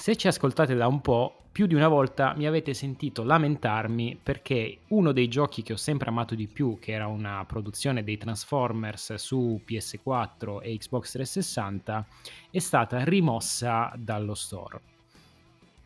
Se 0.00 0.16
ci 0.16 0.28
ascoltate 0.28 0.74
da 0.74 0.86
un 0.86 1.02
po', 1.02 1.42
più 1.52 1.66
di 1.66 1.74
una 1.74 1.86
volta 1.86 2.32
mi 2.34 2.46
avete 2.46 2.72
sentito 2.72 3.22
lamentarmi 3.22 4.18
perché 4.22 4.78
uno 4.88 5.12
dei 5.12 5.28
giochi 5.28 5.62
che 5.62 5.74
ho 5.74 5.76
sempre 5.76 6.08
amato 6.08 6.34
di 6.34 6.46
più, 6.46 6.78
che 6.80 6.92
era 6.92 7.06
una 7.06 7.44
produzione 7.46 8.02
dei 8.02 8.16
Transformers 8.16 9.16
su 9.16 9.60
PS4 9.62 10.62
e 10.62 10.78
Xbox 10.78 11.12
360, 11.12 12.06
è 12.50 12.58
stata 12.60 13.04
rimossa 13.04 13.92
dallo 13.94 14.32
store. 14.32 14.80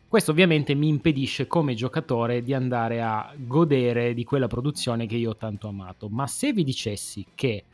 Questo 0.07 0.31
ovviamente 0.31 0.75
mi 0.75 0.87
impedisce 0.87 1.45
come 1.45 1.73
giocatore 1.73 2.41
di 2.41 2.53
andare 2.53 3.01
a 3.01 3.33
godere 3.35 4.13
di 4.13 4.23
quella 4.23 4.47
produzione 4.47 5.07
che 5.07 5.17
io 5.17 5.31
ho 5.31 5.35
tanto 5.35 5.67
amato, 5.67 6.07
ma 6.07 6.25
se 6.25 6.53
vi 6.53 6.63
dicessi 6.63 7.25
che 7.35 7.65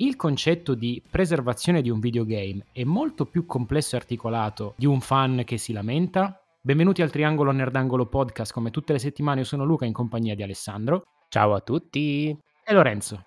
il 0.00 0.16
concetto 0.16 0.74
di 0.74 1.02
preservazione 1.08 1.82
di 1.82 1.90
un 1.90 2.00
videogame 2.00 2.64
è 2.72 2.84
molto 2.84 3.26
più 3.26 3.44
complesso 3.44 3.96
e 3.96 3.98
articolato 3.98 4.74
di 4.76 4.86
un 4.86 5.00
fan 5.00 5.42
che 5.44 5.58
si 5.58 5.74
lamenta, 5.74 6.40
benvenuti 6.62 7.02
al 7.02 7.10
Triangolo 7.10 7.50
Nerdangolo 7.50 8.06
Podcast, 8.06 8.52
come 8.52 8.70
tutte 8.70 8.94
le 8.94 8.98
settimane 8.98 9.40
io 9.40 9.46
sono 9.46 9.64
Luca 9.64 9.84
in 9.84 9.92
compagnia 9.92 10.34
di 10.34 10.42
Alessandro. 10.42 11.02
Ciao 11.28 11.52
a 11.54 11.60
tutti! 11.60 12.34
E 12.64 12.72
Lorenzo. 12.72 13.26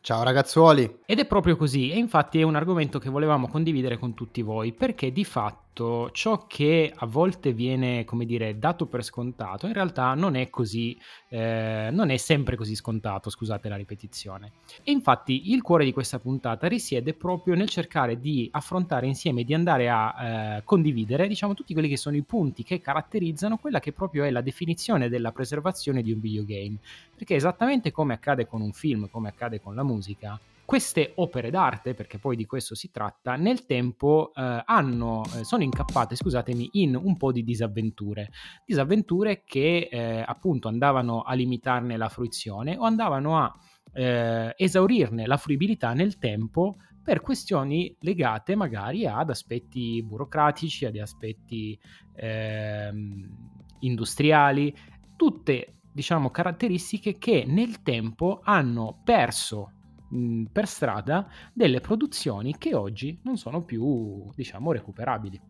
Ciao 0.00 0.22
ragazzuoli! 0.22 1.00
Ed 1.04 1.18
è 1.18 1.26
proprio 1.26 1.56
così, 1.56 1.90
e 1.90 1.98
infatti 1.98 2.40
è 2.40 2.42
un 2.42 2.56
argomento 2.56 2.98
che 2.98 3.10
volevamo 3.10 3.48
condividere 3.48 3.98
con 3.98 4.14
tutti 4.14 4.40
voi, 4.40 4.72
perché 4.72 5.12
di 5.12 5.24
fatto 5.24 5.63
fatto 5.74 6.10
ciò 6.12 6.46
che 6.46 6.92
a 6.94 7.04
volte 7.06 7.52
viene, 7.52 8.04
come 8.04 8.24
dire, 8.24 8.58
dato 8.58 8.86
per 8.86 9.02
scontato, 9.02 9.66
in 9.66 9.72
realtà 9.72 10.14
non 10.14 10.36
è 10.36 10.48
così, 10.48 10.96
eh, 11.28 11.88
non 11.90 12.10
è 12.10 12.16
sempre 12.16 12.54
così 12.54 12.76
scontato, 12.76 13.28
scusate 13.28 13.68
la 13.68 13.74
ripetizione. 13.74 14.52
E 14.84 14.92
infatti 14.92 15.50
il 15.52 15.62
cuore 15.62 15.84
di 15.84 15.92
questa 15.92 16.20
puntata 16.20 16.68
risiede 16.68 17.12
proprio 17.12 17.56
nel 17.56 17.68
cercare 17.68 18.20
di 18.20 18.48
affrontare 18.52 19.06
insieme, 19.06 19.42
di 19.42 19.52
andare 19.52 19.90
a 19.90 20.14
eh, 20.58 20.62
condividere, 20.64 21.26
diciamo, 21.26 21.54
tutti 21.54 21.72
quelli 21.72 21.88
che 21.88 21.96
sono 21.96 22.16
i 22.16 22.22
punti 22.22 22.62
che 22.62 22.80
caratterizzano 22.80 23.58
quella 23.58 23.80
che 23.80 23.92
proprio 23.92 24.22
è 24.22 24.30
la 24.30 24.40
definizione 24.40 25.08
della 25.08 25.32
preservazione 25.32 26.02
di 26.02 26.12
un 26.12 26.20
videogame. 26.20 26.76
Perché 27.16 27.34
esattamente 27.34 27.90
come 27.90 28.14
accade 28.14 28.46
con 28.46 28.60
un 28.60 28.72
film, 28.72 29.08
come 29.10 29.28
accade 29.28 29.60
con 29.60 29.74
la 29.74 29.82
musica, 29.82 30.38
queste 30.64 31.12
opere 31.16 31.50
d'arte, 31.50 31.94
perché 31.94 32.18
poi 32.18 32.36
di 32.36 32.46
questo 32.46 32.74
si 32.74 32.90
tratta, 32.90 33.36
nel 33.36 33.66
tempo 33.66 34.32
eh, 34.34 34.62
hanno, 34.64 35.22
eh, 35.36 35.44
sono 35.44 35.62
incappate, 35.62 36.16
scusatemi, 36.16 36.70
in 36.72 36.96
un 36.96 37.16
po' 37.16 37.32
di 37.32 37.44
disavventure. 37.44 38.30
Disavventure 38.64 39.42
che 39.44 39.88
eh, 39.90 40.24
appunto 40.26 40.68
andavano 40.68 41.22
a 41.22 41.34
limitarne 41.34 41.96
la 41.96 42.08
fruizione 42.08 42.76
o 42.76 42.84
andavano 42.84 43.38
a 43.38 43.54
eh, 43.92 44.54
esaurirne 44.56 45.26
la 45.26 45.36
fruibilità 45.36 45.92
nel 45.92 46.18
tempo 46.18 46.76
per 47.02 47.20
questioni 47.20 47.94
legate 48.00 48.54
magari 48.54 49.06
ad 49.06 49.28
aspetti 49.28 50.02
burocratici, 50.02 50.86
ad 50.86 50.96
aspetti 50.96 51.78
ehm, 52.14 53.28
industriali, 53.80 54.74
tutte 55.14 55.80
diciamo 55.92 56.30
caratteristiche 56.30 57.18
che 57.18 57.44
nel 57.46 57.82
tempo 57.82 58.40
hanno 58.42 59.00
perso 59.04 59.72
per 60.52 60.66
strada 60.66 61.28
delle 61.52 61.80
produzioni 61.80 62.56
che 62.56 62.74
oggi 62.74 63.18
non 63.22 63.36
sono 63.36 63.62
più, 63.62 64.30
diciamo, 64.34 64.72
recuperabili. 64.72 65.40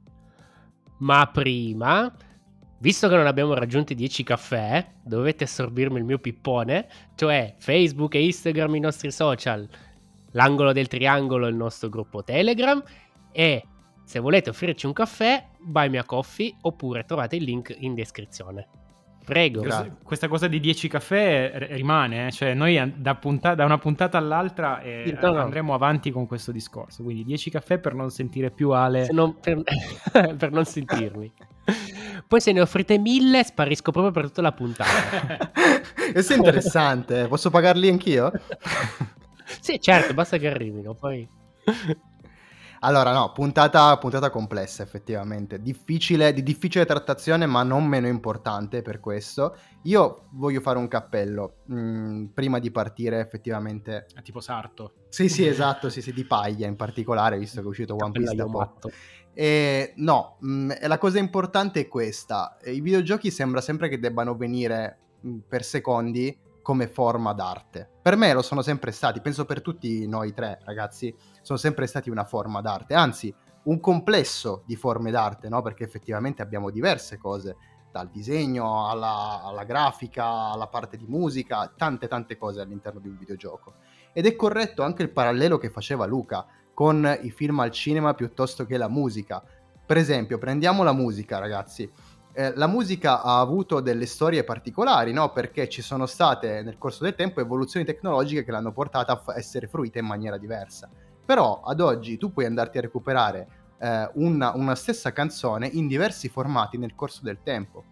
Ma 0.98 1.28
prima, 1.32 2.14
visto 2.78 3.08
che 3.08 3.16
non 3.16 3.26
abbiamo 3.26 3.54
raggiunto 3.54 3.92
i 3.92 3.96
10 3.96 4.22
caffè, 4.22 4.92
dovete 5.02 5.44
assorbirmi 5.44 5.98
il 5.98 6.04
mio 6.04 6.18
pippone, 6.18 6.88
cioè 7.14 7.54
Facebook 7.58 8.14
e 8.14 8.24
Instagram 8.24 8.74
i 8.76 8.80
nostri 8.80 9.10
social, 9.10 9.68
l'angolo 10.32 10.72
del 10.72 10.88
triangolo 10.88 11.46
il 11.46 11.56
nostro 11.56 11.88
gruppo 11.88 12.22
Telegram 12.22 12.82
e 13.32 13.66
se 14.04 14.18
volete 14.20 14.50
offrirci 14.50 14.86
un 14.86 14.92
caffè, 14.92 15.48
buy 15.58 15.88
me 15.88 15.98
a 15.98 16.04
coffee 16.04 16.54
oppure 16.60 17.04
trovate 17.04 17.36
il 17.36 17.44
link 17.44 17.74
in 17.80 17.94
descrizione. 17.94 18.83
Prego. 19.24 19.62
Gra- 19.62 19.88
questa 20.02 20.28
cosa 20.28 20.48
di 20.48 20.60
10 20.60 20.86
caffè 20.88 21.68
rimane, 21.70 22.26
eh? 22.26 22.30
cioè 22.30 22.52
noi 22.52 22.92
da, 22.96 23.14
punta- 23.14 23.54
da, 23.54 23.64
una 23.64 23.78
puntata 23.78 24.18
all'altra 24.18 24.82
eh, 24.82 25.16
andremo 25.18 25.72
avanti 25.72 26.10
con 26.10 26.26
questo 26.26 26.52
discorso, 26.52 27.02
quindi 27.02 27.24
10 27.24 27.50
caffè 27.50 27.78
per 27.78 27.94
non 27.94 28.10
sentire 28.10 28.50
più 28.50 28.70
Ale. 28.70 29.08
Non, 29.12 29.40
per, 29.40 29.62
per, 30.36 30.50
non 30.50 30.66
sentirmi. 30.66 31.32
Poi 32.28 32.40
se 32.40 32.52
ne 32.52 32.60
offrite 32.60 32.98
mille 32.98 33.42
sparisco 33.42 33.90
proprio 33.90 34.12
per 34.12 34.26
tutta 34.26 34.42
la 34.42 34.52
puntata. 34.52 35.50
Questo 36.12 36.34
è 36.34 36.36
interessante, 36.36 37.26
posso 37.26 37.48
pagarli 37.48 37.88
anch'io? 37.88 38.30
sì, 39.60 39.80
certo, 39.80 40.12
basta 40.12 40.36
che 40.36 40.48
arrivino, 40.48 40.92
poi... 40.92 41.26
Allora, 42.84 43.14
no, 43.14 43.32
puntata, 43.32 43.96
puntata 43.96 44.28
complessa 44.28 44.82
effettivamente, 44.82 45.62
difficile, 45.62 46.34
di 46.34 46.42
difficile 46.42 46.84
trattazione 46.84 47.46
ma 47.46 47.62
non 47.62 47.86
meno 47.86 48.08
importante 48.08 48.82
per 48.82 49.00
questo. 49.00 49.56
Io 49.84 50.28
voglio 50.32 50.60
fare 50.60 50.76
un 50.76 50.86
cappello 50.86 51.60
mh, 51.64 51.76
mm, 51.78 52.24
prima 52.26 52.58
di 52.58 52.70
partire 52.70 53.20
effettivamente. 53.20 54.04
È 54.14 54.20
tipo 54.20 54.40
Sarto. 54.40 55.06
Sì, 55.08 55.30
sì, 55.30 55.46
esatto, 55.48 55.88
sì, 55.88 56.02
sì, 56.02 56.12
di 56.12 56.26
paglia 56.26 56.66
in 56.66 56.76
particolare, 56.76 57.38
visto 57.38 57.60
che 57.60 57.66
è 57.66 57.70
uscito 57.70 57.96
One 57.98 58.12
Piece 58.12 58.34
da 58.34 58.44
poco. 58.44 58.90
E, 59.32 59.94
no, 59.96 60.36
mh, 60.40 60.48
mm, 60.52 60.70
la 60.82 60.98
cosa 60.98 61.18
importante 61.18 61.80
è 61.80 61.88
questa, 61.88 62.58
i 62.64 62.82
videogiochi 62.82 63.30
sembra 63.30 63.62
sempre 63.62 63.88
che 63.88 63.98
debbano 63.98 64.36
venire 64.36 64.98
mh, 65.20 65.28
mm, 65.28 65.38
per 65.48 65.64
secondi 65.64 66.38
come 66.64 66.88
forma 66.88 67.34
d'arte. 67.34 67.86
Per 68.00 68.16
me 68.16 68.32
lo 68.32 68.40
sono 68.40 68.62
sempre 68.62 68.90
stati, 68.90 69.20
penso 69.20 69.44
per 69.44 69.60
tutti 69.60 70.08
noi 70.08 70.32
tre 70.32 70.58
ragazzi, 70.64 71.14
sono 71.42 71.58
sempre 71.58 71.86
stati 71.86 72.08
una 72.08 72.24
forma 72.24 72.62
d'arte, 72.62 72.94
anzi 72.94 73.32
un 73.64 73.80
complesso 73.80 74.62
di 74.64 74.74
forme 74.74 75.10
d'arte, 75.10 75.50
no? 75.50 75.60
perché 75.60 75.84
effettivamente 75.84 76.40
abbiamo 76.40 76.70
diverse 76.70 77.18
cose, 77.18 77.56
dal 77.92 78.08
disegno 78.08 78.88
alla, 78.88 79.42
alla, 79.44 79.64
grafica, 79.64 80.24
alla 80.24 80.66
parte 80.66 80.96
di 80.96 81.04
musica, 81.06 81.70
tante 81.76 82.08
tante 82.08 82.38
cose 82.38 82.62
all'interno 82.62 82.98
di 82.98 83.08
un 83.08 83.18
videogioco. 83.18 83.74
Ed 84.14 84.24
è 84.24 84.34
corretto 84.34 84.82
anche 84.82 85.02
il 85.02 85.10
parallelo 85.10 85.58
che 85.58 85.68
faceva 85.68 86.06
Luca 86.06 86.46
con 86.72 87.06
i 87.22 87.30
film 87.30 87.60
al 87.60 87.70
cinema 87.70 88.14
piuttosto 88.14 88.64
che 88.64 88.78
la 88.78 88.88
musica. 88.88 89.44
Per 89.86 89.98
esempio, 89.98 90.38
prendiamo 90.38 90.82
la 90.82 90.94
musica, 90.94 91.38
ragazzi 91.38 91.88
eh, 92.36 92.52
la 92.56 92.66
musica 92.66 93.22
ha 93.22 93.38
avuto 93.38 93.80
delle 93.80 94.06
storie 94.06 94.42
particolari, 94.42 95.12
no? 95.12 95.30
Perché 95.30 95.68
ci 95.68 95.82
sono 95.82 96.06
state 96.06 96.62
nel 96.62 96.78
corso 96.78 97.04
del 97.04 97.14
tempo 97.14 97.40
evoluzioni 97.40 97.86
tecnologiche 97.86 98.44
che 98.44 98.50
l'hanno 98.50 98.72
portata 98.72 99.12
a 99.12 99.16
f- 99.16 99.36
essere 99.36 99.68
fruite 99.68 100.00
in 100.00 100.06
maniera 100.06 100.36
diversa. 100.36 100.90
Però 101.24 101.62
ad 101.64 101.80
oggi 101.80 102.18
tu 102.18 102.32
puoi 102.32 102.44
andarti 102.44 102.78
a 102.78 102.80
recuperare 102.80 103.46
eh, 103.78 104.10
una, 104.14 104.52
una 104.56 104.74
stessa 104.74 105.12
canzone 105.12 105.68
in 105.68 105.86
diversi 105.86 106.28
formati 106.28 106.76
nel 106.76 106.96
corso 106.96 107.20
del 107.22 107.38
tempo. 107.42 107.84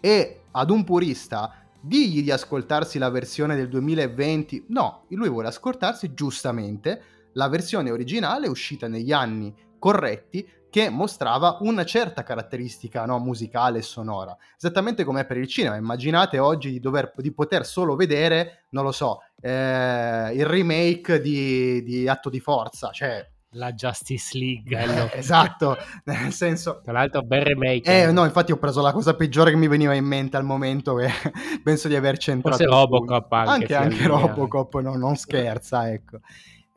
E 0.00 0.44
ad 0.50 0.70
un 0.70 0.84
purista 0.84 1.62
digli 1.82 2.22
di 2.22 2.30
ascoltarsi 2.30 2.98
la 2.98 3.10
versione 3.10 3.56
del 3.56 3.68
2020. 3.68 4.66
No, 4.68 5.04
lui 5.08 5.28
vuole 5.28 5.48
ascoltarsi 5.48 6.14
giustamente 6.14 7.02
la 7.34 7.48
versione 7.48 7.90
originale 7.90 8.48
uscita 8.48 8.88
negli 8.88 9.12
anni 9.12 9.54
corretti 9.78 10.48
che 10.72 10.88
mostrava 10.88 11.58
una 11.60 11.84
certa 11.84 12.22
caratteristica 12.22 13.04
no, 13.04 13.18
musicale 13.18 13.80
e 13.80 13.82
sonora, 13.82 14.34
esattamente 14.56 15.04
come 15.04 15.26
per 15.26 15.36
il 15.36 15.46
cinema. 15.46 15.76
Immaginate 15.76 16.38
oggi 16.38 16.70
di, 16.70 16.80
dover, 16.80 17.12
di 17.16 17.30
poter 17.30 17.66
solo 17.66 17.94
vedere, 17.94 18.64
non 18.70 18.82
lo 18.82 18.90
so, 18.90 19.20
eh, 19.42 20.30
il 20.32 20.46
remake 20.46 21.20
di, 21.20 21.82
di 21.82 22.08
Atto 22.08 22.30
di 22.30 22.40
Forza, 22.40 22.90
cioè 22.90 23.28
la 23.50 23.74
Justice 23.74 24.38
League. 24.38 25.12
esatto, 25.12 25.76
nel 26.04 26.32
senso... 26.32 26.80
Tra 26.82 26.92
l'altro 26.92 27.20
bel 27.20 27.44
remake. 27.44 28.04
Eh, 28.04 28.10
no, 28.10 28.24
infatti 28.24 28.50
ho 28.50 28.56
preso 28.56 28.80
la 28.80 28.92
cosa 28.92 29.14
peggiore 29.14 29.50
che 29.50 29.58
mi 29.58 29.68
veniva 29.68 29.92
in 29.92 30.06
mente 30.06 30.38
al 30.38 30.44
momento 30.44 30.98
e 31.00 31.10
penso 31.62 31.86
di 31.86 31.96
aver 31.96 32.16
centrato... 32.16 32.56
Forse 32.56 32.72
Robocop 32.72 33.30
anche. 33.30 33.74
Anche, 33.74 33.74
anche 33.74 34.06
Robocop, 34.06 34.80
no, 34.80 34.96
non 34.96 35.16
scherza, 35.16 35.92
ecco. 35.92 36.20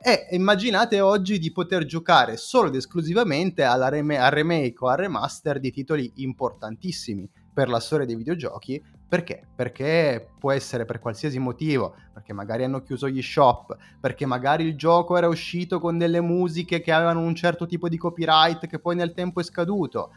E 0.07 0.27
immaginate 0.35 1.01
oggi 1.01 1.39
di 1.39 1.51
poter 1.51 1.83
giocare 1.83 2.37
solo 2.37 2.67
ed 2.67 2.75
esclusivamente 2.75 3.63
rem- 3.89 4.11
al 4.11 4.29
remake 4.29 4.75
o 4.81 4.87
al 4.87 4.97
remaster 4.97 5.59
di 5.59 5.71
titoli 5.71 6.11
importantissimi 6.17 7.27
per 7.51 7.69
la 7.69 7.79
storia 7.79 8.05
dei 8.05 8.15
videogiochi. 8.15 8.79
Perché? 9.09 9.47
Perché 9.55 10.29
può 10.37 10.51
essere 10.51 10.85
per 10.85 10.99
qualsiasi 10.99 11.39
motivo, 11.39 11.95
perché 12.13 12.33
magari 12.33 12.63
hanno 12.63 12.83
chiuso 12.83 13.09
gli 13.09 13.23
shop, 13.23 13.75
perché 13.99 14.27
magari 14.27 14.65
il 14.65 14.77
gioco 14.77 15.17
era 15.17 15.27
uscito 15.27 15.79
con 15.79 15.97
delle 15.97 16.21
musiche 16.21 16.81
che 16.81 16.91
avevano 16.91 17.21
un 17.21 17.33
certo 17.33 17.65
tipo 17.65 17.89
di 17.89 17.97
copyright 17.97 18.67
che 18.67 18.77
poi 18.77 18.95
nel 18.95 19.11
tempo 19.11 19.39
è 19.39 19.43
scaduto, 19.43 20.11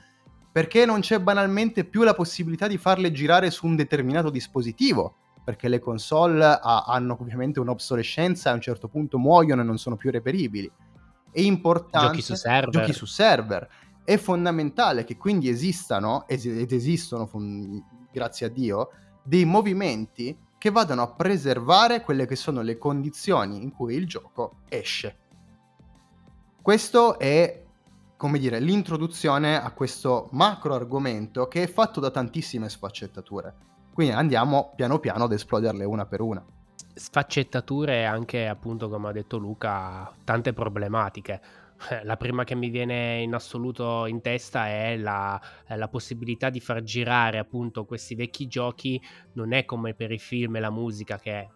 perché 0.53 0.85
non 0.85 1.01
c'è 1.01 1.19
banalmente 1.19 1.87
più 1.87 2.03
la 2.03 2.13
possibilità 2.13 2.67
di 2.67 2.77
farle 2.77 3.11
girare 3.11 3.51
su 3.51 3.65
un 3.65 3.75
determinato 3.75 4.29
dispositivo 4.29 5.15
perché 5.49 5.69
le 5.69 5.79
console 5.79 6.45
ha, 6.45 6.85
hanno 6.85 7.17
ovviamente 7.19 7.59
un'obsolescenza 7.59 8.51
e 8.51 8.53
a 8.53 8.55
un 8.57 8.61
certo 8.61 8.87
punto 8.87 9.17
muoiono 9.17 9.63
e 9.63 9.65
non 9.65 9.79
sono 9.79 9.97
più 9.97 10.11
reperibili. 10.11 10.71
È 11.31 11.41
importante... 11.41 12.09
Giochi 12.09 12.21
su 12.21 12.35
server. 12.35 12.69
Giochi 12.69 12.93
su 12.93 13.07
server. 13.07 13.69
È 14.05 14.19
fondamentale 14.19 15.05
che 15.05 15.17
quindi 15.17 15.49
esistano, 15.49 16.29
ed 16.29 16.71
esistono, 16.71 17.31
grazie 18.13 18.45
a 18.45 18.51
Dio, 18.51 18.91
dei 19.23 19.47
movimenti 19.47 20.37
che 20.59 20.71
vadano 20.71 21.01
a 21.01 21.13
preservare 21.13 22.03
quelle 22.03 22.27
che 22.27 22.37
sono 22.37 22.61
le 22.61 22.77
condizioni 22.77 23.63
in 23.63 23.73
cui 23.73 23.95
il 23.95 24.07
gioco 24.07 24.57
esce. 24.69 25.17
Questo 26.61 27.19
è 27.19 27.65
come 28.19 28.39
dire, 28.39 28.61
l'introduzione 28.61 29.59
a 29.59 29.71
questo 29.71 30.29
macro 30.33 30.75
argomento 30.75 31.49
che 31.49 31.63
è 31.63 31.69
fatto 31.69 32.01
da 32.01 32.11
tantissime 32.11 32.69
sfaccettature. 32.69 33.68
Quindi 33.99 34.15
andiamo 34.15 34.75
piano 34.77 35.01
piano 35.01 35.25
ad 35.25 35.33
esploderle 35.33 35.85
una 35.85 36.07
per 36.07 36.21
una. 36.21 36.41
Sfaccettature 36.95 38.05
anche, 38.05 38.47
appunto, 38.47 38.89
come 38.89 39.09
ha 39.09 39.13
detto 39.13 39.39
Luca, 39.39 40.09
tante 40.23 40.53
problematiche. 40.53 41.41
Eh, 41.91 42.05
la 42.05 42.17
prima 42.17 42.45
che 42.45 42.55
mi 42.55 42.71
viene 42.71 43.21
in 43.23 43.35
assoluto 43.35 44.07
in 44.07 44.21
testa 44.21 44.69
è 44.69 44.97
la, 44.97 45.41
la, 45.67 45.89
possibilità 45.89 46.49
di 46.49 46.61
far 46.61 46.85
girare 46.85 47.39
appunto 47.39 47.87
questi 47.87 48.15
vecchi 48.15 48.47
giochi. 48.47 49.03
Non 49.33 49.53
è 49.53 49.65
come 49.65 49.95
per 49.95 50.13
i 50.13 50.19
film 50.19 50.55
e 50.55 50.61
la 50.61 50.71
musica 50.71 51.19
che 51.19 51.49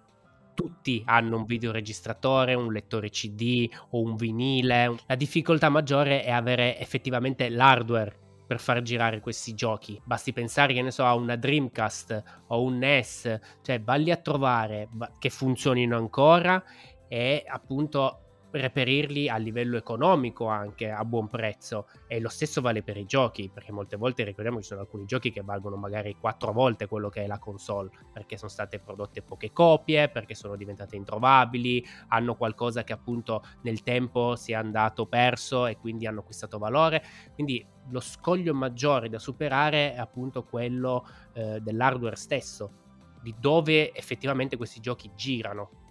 tutti 0.53 1.01
hanno 1.07 1.37
un 1.37 1.45
videoregistratore, 1.45 2.55
un 2.55 2.73
lettore 2.73 3.11
CD 3.11 3.71
o 3.91 4.03
un 4.03 4.17
vinile. 4.17 4.97
La 5.07 5.15
difficoltà 5.15 5.69
maggiore 5.69 6.25
è 6.25 6.33
avere 6.33 6.77
effettivamente 6.81 7.49
l'hardware 7.49 8.22
per 8.53 8.61
far 8.61 8.83
girare 8.83 9.21
questi 9.21 9.55
giochi. 9.55 9.99
Basti 10.05 10.35
pensare, 10.35 10.75
che 10.75 10.83
ne 10.83 10.91
so, 10.91 11.07
a 11.07 11.15
una 11.15 11.37
Dreamcast 11.37 12.23
o 12.49 12.63
un 12.63 12.77
NES, 12.77 13.39
cioè 13.63 13.81
valli 13.81 14.11
a 14.11 14.19
trovare 14.19 14.91
che 15.19 15.31
funzionino 15.31 15.97
ancora 15.97 16.63
e 17.09 17.45
appunto 17.47 18.32
reperirli 18.53 19.29
a 19.29 19.37
livello 19.37 19.77
economico 19.77 20.47
anche 20.47 20.91
a 20.91 21.05
buon 21.05 21.29
prezzo. 21.29 21.89
E 22.07 22.21
lo 22.21 22.29
stesso 22.29 22.61
vale 22.61 22.83
per 22.83 22.97
i 22.97 23.07
giochi 23.07 23.51
perché 23.53 23.73
molte 23.73 23.97
volte 23.97 24.25
ricordiamo 24.25 24.61
ci 24.61 24.69
sono 24.69 24.81
alcuni 24.81 25.05
giochi 25.05 25.31
che 25.31 25.43
valgono 25.43 25.77
magari 25.77 26.17
quattro 26.19 26.53
volte 26.53 26.87
quello 26.87 27.09
che 27.09 27.25
è 27.25 27.27
la 27.27 27.39
console 27.39 27.91
perché 28.13 28.37
sono 28.37 28.51
state 28.51 28.79
prodotte 28.79 29.23
poche 29.23 29.53
copie 29.53 30.09
perché 30.09 30.35
sono 30.35 30.57
diventate 30.57 30.97
introvabili 30.97 31.85
hanno 32.09 32.35
qualcosa 32.37 32.85
che 32.85 32.93
appunto 32.93 33.43
nel 33.63 33.83
tempo 33.83 34.37
si 34.37 34.53
è 34.53 34.55
andato 34.55 35.07
perso 35.07 35.67
e 35.67 35.77
quindi 35.77 36.07
hanno 36.07 36.21
acquistato 36.21 36.59
valore. 36.59 37.03
Quindi 37.35 37.65
lo 37.91 38.01
scoglio 38.01 38.55
maggiore 38.55 39.09
da 39.09 39.19
superare 39.19 39.95
è 39.95 39.99
appunto 39.99 40.45
quello 40.45 41.07
eh, 41.33 41.61
dell'hardware 41.61 42.17
stesso 42.17 42.81
di 43.23 43.35
dove 43.39 43.95
effettivamente 43.95 44.57
questi 44.57 44.81
giochi 44.81 45.11
girano 45.15 45.82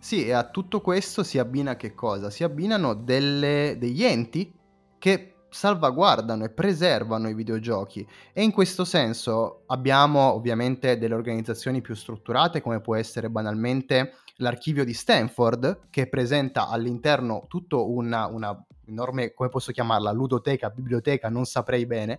sì, 0.00 0.26
e 0.26 0.32
a 0.32 0.48
tutto 0.48 0.80
questo 0.80 1.22
si 1.22 1.38
abbina 1.38 1.76
che 1.76 1.94
cosa? 1.94 2.30
Si 2.30 2.42
abbinano 2.42 2.94
delle, 2.94 3.76
degli 3.78 4.02
enti 4.02 4.50
che 4.98 5.34
salvaguardano 5.50 6.44
e 6.44 6.50
preservano 6.50 7.28
i 7.28 7.34
videogiochi 7.34 8.06
e 8.32 8.42
in 8.42 8.50
questo 8.50 8.84
senso 8.84 9.64
abbiamo 9.66 10.32
ovviamente 10.32 10.96
delle 10.96 11.14
organizzazioni 11.14 11.80
più 11.80 11.94
strutturate 11.94 12.62
come 12.62 12.80
può 12.80 12.94
essere 12.94 13.28
banalmente 13.28 14.14
l'archivio 14.36 14.84
di 14.84 14.94
Stanford 14.94 15.88
che 15.90 16.08
presenta 16.08 16.68
all'interno 16.68 17.44
tutto 17.48 17.90
una, 17.90 18.26
una 18.26 18.56
enorme, 18.90 19.32
come 19.32 19.48
posso 19.48 19.72
chiamarla, 19.72 20.12
ludoteca, 20.12 20.70
biblioteca, 20.70 21.28
non 21.28 21.44
saprei 21.44 21.86
bene, 21.86 22.18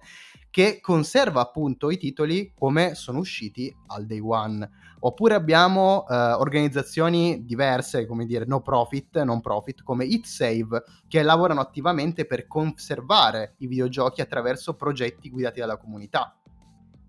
che 0.49 0.79
conserva 0.81 1.41
appunto 1.41 1.89
i 1.89 1.97
titoli 1.97 2.53
come 2.53 2.95
sono 2.95 3.19
usciti 3.19 3.73
al 3.87 4.05
day 4.05 4.19
one. 4.19 4.69
Oppure 5.03 5.33
abbiamo 5.33 6.05
eh, 6.07 6.15
organizzazioni 6.15 7.43
diverse, 7.45 8.05
come 8.05 8.25
dire, 8.25 8.45
no 8.45 8.61
profit, 8.61 9.21
non 9.23 9.41
profit, 9.41 9.83
come 9.83 10.05
ItSave, 10.05 10.83
che 11.07 11.23
lavorano 11.23 11.61
attivamente 11.61 12.25
per 12.25 12.47
conservare 12.47 13.55
i 13.57 13.67
videogiochi 13.67 14.21
attraverso 14.21 14.75
progetti 14.75 15.29
guidati 15.29 15.59
dalla 15.59 15.77
comunità. 15.77 16.35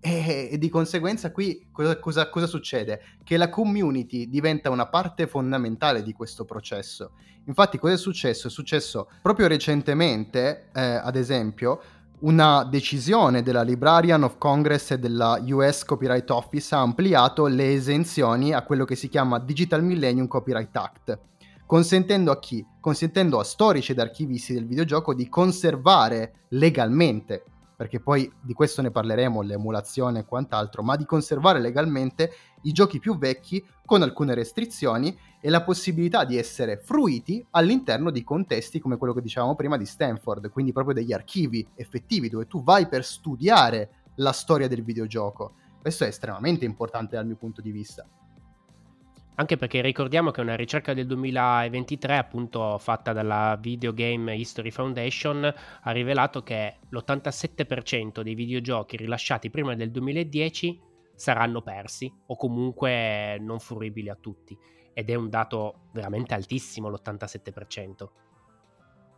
E, 0.05 0.49
e, 0.51 0.57
di 0.57 0.67
conseguenza 0.67 1.31
qui 1.31 1.67
cosa, 1.71 1.97
cosa, 1.97 2.29
cosa, 2.29 2.45
succede? 2.45 3.01
Che 3.23 3.37
la 3.37 3.47
community 3.47 4.27
diventa 4.27 4.69
una 4.69 4.87
parte 4.87 5.27
fondamentale 5.27 6.03
di 6.03 6.11
questo 6.11 6.43
processo. 6.43 7.11
Infatti 7.45 7.77
cosa 7.77 7.93
è 7.93 7.97
successo? 7.97 8.47
È 8.47 8.51
successo 8.51 9.07
proprio 9.21 9.47
recentemente, 9.47 10.67
eh, 10.73 10.81
ad 10.81 11.15
esempio, 11.15 11.81
una 12.19 12.65
decisione 12.65 13.43
della 13.43 13.61
Librarian 13.61 14.23
of 14.23 14.37
Congress 14.37 14.91
e 14.91 14.99
della 14.99 15.41
US 15.47 15.85
Copyright 15.85 16.29
Office 16.31 16.75
ha 16.75 16.81
ampliato 16.81 17.47
le 17.47 17.73
esenzioni 17.73 18.53
a 18.53 18.63
quello 18.63 18.83
che 18.83 18.95
si 18.95 19.07
chiama 19.07 19.39
Digital 19.39 19.85
Millennium 19.85 20.27
Copyright 20.27 20.75
Act, 20.75 21.19
consentendo 21.65 22.29
a 22.29 22.39
chi? 22.39 22.65
Consentendo 22.81 23.39
a 23.39 23.45
storici 23.45 23.93
ed 23.93 23.99
archivisti 23.99 24.53
del 24.53 24.67
videogioco 24.67 25.13
di 25.13 25.29
conservare 25.29 26.33
legalmente 26.49 27.43
perché 27.75 27.99
poi 27.99 28.31
di 28.41 28.53
questo 28.53 28.81
ne 28.81 28.91
parleremo, 28.91 29.41
l'emulazione 29.41 30.19
e 30.19 30.25
quant'altro, 30.25 30.83
ma 30.83 30.95
di 30.95 31.05
conservare 31.05 31.59
legalmente 31.59 32.31
i 32.63 32.71
giochi 32.71 32.99
più 32.99 33.17
vecchi 33.17 33.63
con 33.85 34.01
alcune 34.01 34.33
restrizioni 34.33 35.17
e 35.41 35.49
la 35.49 35.63
possibilità 35.63 36.23
di 36.23 36.37
essere 36.37 36.77
fruiti 36.77 37.45
all'interno 37.51 38.11
di 38.11 38.23
contesti 38.23 38.79
come 38.79 38.97
quello 38.97 39.13
che 39.13 39.21
dicevamo 39.21 39.55
prima 39.55 39.77
di 39.77 39.85
Stanford, 39.85 40.49
quindi 40.49 40.71
proprio 40.71 40.93
degli 40.95 41.11
archivi 41.11 41.67
effettivi 41.75 42.29
dove 42.29 42.47
tu 42.47 42.63
vai 42.63 42.87
per 42.87 43.03
studiare 43.03 43.89
la 44.15 44.31
storia 44.31 44.67
del 44.67 44.83
videogioco. 44.83 45.55
Questo 45.81 46.05
è 46.05 46.07
estremamente 46.07 46.63
importante 46.65 47.15
dal 47.15 47.25
mio 47.25 47.35
punto 47.35 47.61
di 47.61 47.71
vista. 47.71 48.07
Anche 49.35 49.57
perché 49.57 49.81
ricordiamo 49.81 50.29
che 50.29 50.41
una 50.41 50.55
ricerca 50.55 50.93
del 50.93 51.07
2023, 51.07 52.17
appunto 52.17 52.77
fatta 52.77 53.13
dalla 53.13 53.57
Video 53.59 53.91
Game 53.91 54.35
History 54.35 54.69
Foundation, 54.69 55.43
ha 55.81 55.91
rivelato 55.91 56.43
che 56.43 56.75
l'87% 56.87 58.21
dei 58.21 58.35
videogiochi 58.35 58.95
rilasciati 58.95 59.49
prima 59.49 59.73
del 59.73 59.89
2010 59.89 60.79
saranno 61.15 61.63
persi 61.63 62.13
o 62.27 62.35
comunque 62.35 63.39
non 63.39 63.59
fruibili 63.59 64.09
a 64.09 64.15
tutti. 64.15 64.55
Ed 64.93 65.09
è 65.09 65.15
un 65.15 65.29
dato 65.31 65.87
veramente 65.93 66.35
altissimo 66.35 66.89
l'87%. 66.89 68.09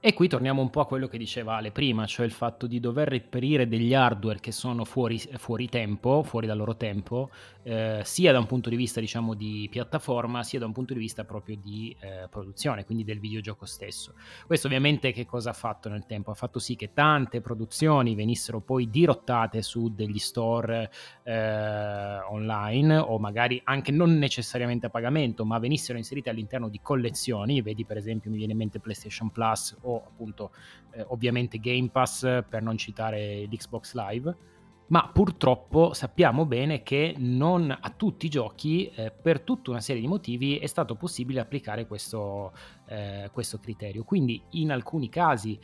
E 0.08 0.14
qui 0.14 0.28
torniamo 0.28 0.62
un 0.62 0.70
po' 0.70 0.82
a 0.82 0.86
quello 0.86 1.08
che 1.08 1.18
diceva 1.18 1.56
Ale 1.56 1.72
prima, 1.72 2.06
cioè 2.06 2.28
il 2.28 2.32
fatto 2.32 2.68
di 2.68 2.80
dover 2.80 3.08
reperire 3.08 3.68
degli 3.68 3.96
hardware 3.96 4.40
che 4.40 4.52
sono 4.52 4.86
fuori, 4.86 5.18
fuori 5.18 5.68
tempo, 5.68 6.22
fuori 6.22 6.46
dal 6.46 6.58
loro 6.58 6.78
tempo, 6.78 7.32
eh, 7.64 8.02
sia 8.04 8.32
da 8.32 8.38
un 8.38 8.46
punto 8.46 8.70
di 8.70 8.76
vista 8.76 9.00
diciamo 9.00 9.34
di 9.34 9.68
piattaforma, 9.68 10.44
sia 10.44 10.60
da 10.60 10.68
un 10.68 10.74
punto 10.74 10.94
di 10.94 11.00
vista 11.00 11.24
proprio 11.24 11.58
di 11.60 11.98
eh, 12.00 12.28
produzione, 12.30 12.86
quindi 12.86 13.04
del 13.04 13.20
videogioco 13.20 13.66
stesso. 13.66 14.14
Questo 14.46 14.68
ovviamente 14.68 15.12
che 15.12 15.26
cosa 15.26 15.50
ha 15.50 15.54
fatto 15.54 15.90
nel 15.90 16.06
tempo? 16.06 16.30
Ha 16.30 16.36
fatto 16.36 16.60
sì 16.60 16.76
che 16.76 16.94
tante 16.94 17.42
produzioni 17.42 18.14
venissero 18.14 18.60
poi 18.60 18.92
dirottate 18.92 19.64
su 19.64 19.92
degli 19.92 20.20
store 20.20 20.92
eh, 21.24 22.20
online 22.30 22.96
o 22.96 23.18
magari 23.18 23.60
anche 23.64 23.92
non 23.92 24.20
necessariamente 24.20 24.86
a 24.86 24.92
pagamento, 24.92 25.46
ma 25.46 25.58
venissero 25.58 25.98
inserite 25.98 26.30
all'interno 26.30 26.70
di 26.70 26.80
collezioni, 26.80 27.64
vedi 27.64 27.86
per 27.86 27.98
esempio 27.98 28.30
mi 28.30 28.38
viene 28.38 28.52
in 28.52 28.60
mente 28.60 28.80
PlayStation 28.80 29.32
Plus 29.32 29.76
o 29.82 29.94
appunto 30.04 30.52
eh, 30.94 31.04
ovviamente 31.08 31.60
Game 31.60 31.90
Pass 31.90 32.44
per 32.48 32.62
non 32.62 32.78
citare 32.78 33.46
l'Xbox 33.50 33.94
Live 33.94 34.54
ma 34.88 35.10
purtroppo 35.12 35.94
sappiamo 35.94 36.46
bene 36.46 36.84
che 36.84 37.16
non 37.18 37.76
a 37.76 37.90
tutti 37.90 38.28
i 38.28 38.30
giochi, 38.30 38.88
eh, 38.90 39.12
per 39.12 39.42
tutta 39.42 39.72
una 39.72 39.82
serie 39.82 40.02
di 40.02 40.08
motivi, 40.08 40.58
è 40.58 40.68
stato 40.68 40.96
possibile 40.96 41.40
applicare 41.40 41.88
questo, 41.88 42.54
eh, 42.88 43.30
questo 43.32 43.60
criterio. 43.60 44.04
Quindi 44.04 44.40
in 44.52 44.72
alcuni 44.72 45.10
casi 45.10 45.60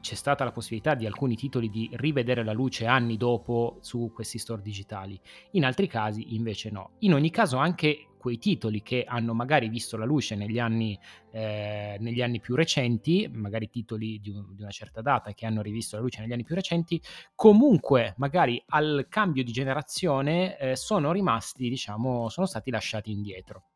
c'è 0.00 0.14
stata 0.14 0.42
la 0.42 0.50
possibilità 0.50 0.94
di 0.94 1.06
alcuni 1.06 1.36
titoli 1.36 1.70
di 1.70 1.88
rivedere 1.94 2.42
la 2.42 2.52
luce 2.52 2.84
anni 2.86 3.16
dopo 3.16 3.78
su 3.80 4.10
questi 4.12 4.38
store 4.38 4.60
digitali, 4.60 5.18
in 5.52 5.64
altri 5.64 5.86
casi 5.86 6.34
invece 6.34 6.70
no. 6.70 6.90
In 7.00 7.14
ogni 7.14 7.30
caso 7.30 7.58
anche 7.58 8.08
quei 8.24 8.38
titoli 8.38 8.80
che 8.80 9.04
hanno 9.06 9.34
magari 9.34 9.68
visto 9.68 9.98
la 9.98 10.06
luce 10.06 10.34
negli 10.34 10.58
anni, 10.58 10.98
eh, 11.30 11.98
negli 12.00 12.22
anni 12.22 12.40
più 12.40 12.54
recenti, 12.54 13.28
magari 13.30 13.68
titoli 13.68 14.18
di, 14.18 14.30
un, 14.30 14.54
di, 14.54 14.62
una 14.62 14.70
certa 14.70 15.02
data 15.02 15.34
che 15.34 15.44
hanno 15.44 15.60
rivisto 15.60 15.96
la 15.96 16.02
luce 16.02 16.22
negli 16.22 16.32
anni 16.32 16.42
più 16.42 16.54
recenti, 16.54 16.98
comunque 17.34 18.14
magari 18.16 18.62
al 18.68 19.08
cambio 19.10 19.44
di 19.44 19.52
generazione 19.52 20.56
eh, 20.56 20.74
sono 20.74 21.12
rimasti, 21.12 21.68
diciamo, 21.68 22.30
sono 22.30 22.46
stati 22.46 22.70
lasciati 22.70 23.10
indietro. 23.10 23.73